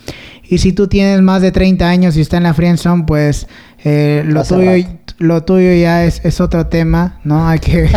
Y 0.44 0.58
si 0.58 0.74
tú 0.74 0.88
tienes 0.88 1.22
más 1.22 1.40
de 1.40 1.50
30 1.50 1.88
años 1.88 2.14
y 2.18 2.20
está 2.20 2.36
en 2.36 2.42
la 2.42 2.52
friendzone, 2.52 3.04
pues 3.06 3.48
eh, 3.84 4.22
lo, 4.26 4.44
tuyo, 4.44 4.70
rato. 4.70 5.14
lo 5.16 5.42
tuyo 5.44 5.72
ya 5.72 6.04
es, 6.04 6.22
es 6.26 6.42
otro 6.42 6.66
tema, 6.66 7.20
¿no? 7.24 7.48
Hay 7.48 7.58
que, 7.58 7.88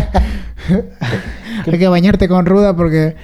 hay 1.71 1.80
que 1.80 1.88
bañarte 1.88 2.28
con 2.28 2.45
ruda 2.45 2.75
porque... 2.75 3.15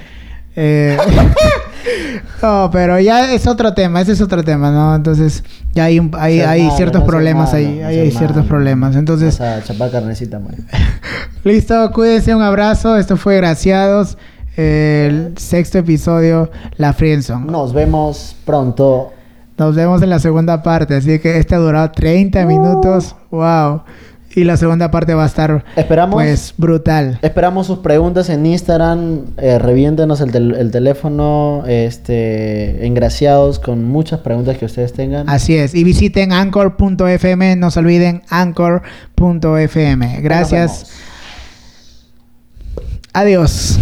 eh, 0.55 0.97
no, 2.41 2.69
pero 2.71 2.99
ya 2.99 3.33
es 3.33 3.47
otro 3.47 3.73
tema, 3.73 4.01
ese 4.01 4.13
es 4.13 4.21
otro 4.21 4.43
tema, 4.43 4.71
¿no? 4.71 4.95
Entonces 4.95 5.43
ya 5.73 5.85
hay, 5.85 5.99
un- 5.99 6.11
hay, 6.17 6.39
Ser 6.39 6.47
hay 6.49 6.61
malo, 6.63 6.75
ciertos 6.77 7.01
no 7.01 7.07
problemas 7.07 7.53
malo, 7.53 7.57
ahí, 7.67 7.79
no 7.81 7.87
hay 7.87 8.11
ciertos 8.11 8.37
malo. 8.37 8.47
problemas. 8.49 8.95
Entonces... 8.95 9.39
Vas 9.39 9.61
a 9.61 9.63
chapar 9.63 9.91
carnecita, 9.91 10.39
man. 10.39 10.55
Listo, 11.43 11.91
cuídense, 11.91 12.35
un 12.35 12.41
abrazo. 12.41 12.97
Esto 12.97 13.17
fue 13.17 13.37
Graciados, 13.37 14.17
el 14.57 15.33
sexto 15.37 15.79
episodio, 15.79 16.51
La 16.77 16.93
Friendzone. 16.93 17.51
Nos 17.51 17.73
vemos 17.73 18.35
pronto. 18.45 19.13
Nos 19.57 19.75
vemos 19.75 20.01
en 20.01 20.09
la 20.09 20.19
segunda 20.19 20.63
parte, 20.63 20.95
así 20.95 21.19
que 21.19 21.37
este 21.37 21.55
ha 21.55 21.59
durado 21.59 21.91
30 21.91 22.45
minutos. 22.45 23.15
Wow. 23.29 23.83
Y 24.35 24.43
la 24.45 24.55
segunda 24.55 24.91
parte 24.91 25.13
va 25.13 25.23
a 25.23 25.27
estar, 25.27 25.65
Esperamos. 25.75 26.13
pues, 26.15 26.53
brutal. 26.57 27.19
Esperamos 27.21 27.67
sus 27.67 27.79
preguntas 27.79 28.29
en 28.29 28.45
Instagram. 28.45 29.25
Eh, 29.37 29.59
reviéntenos 29.59 30.21
el, 30.21 30.31
tel- 30.31 30.55
el 30.57 30.71
teléfono. 30.71 31.63
Este, 31.67 32.85
engraciados 32.85 33.59
con 33.59 33.83
muchas 33.83 34.21
preguntas 34.21 34.57
que 34.57 34.65
ustedes 34.65 34.93
tengan. 34.93 35.29
Así 35.29 35.55
es. 35.57 35.75
Y 35.75 35.83
visiten 35.83 36.31
anchor.fm. 36.31 37.55
No 37.57 37.71
se 37.71 37.79
olviden 37.79 38.21
anchor.fm. 38.29 40.21
Gracias. 40.21 40.91
Adiós. 43.13 43.77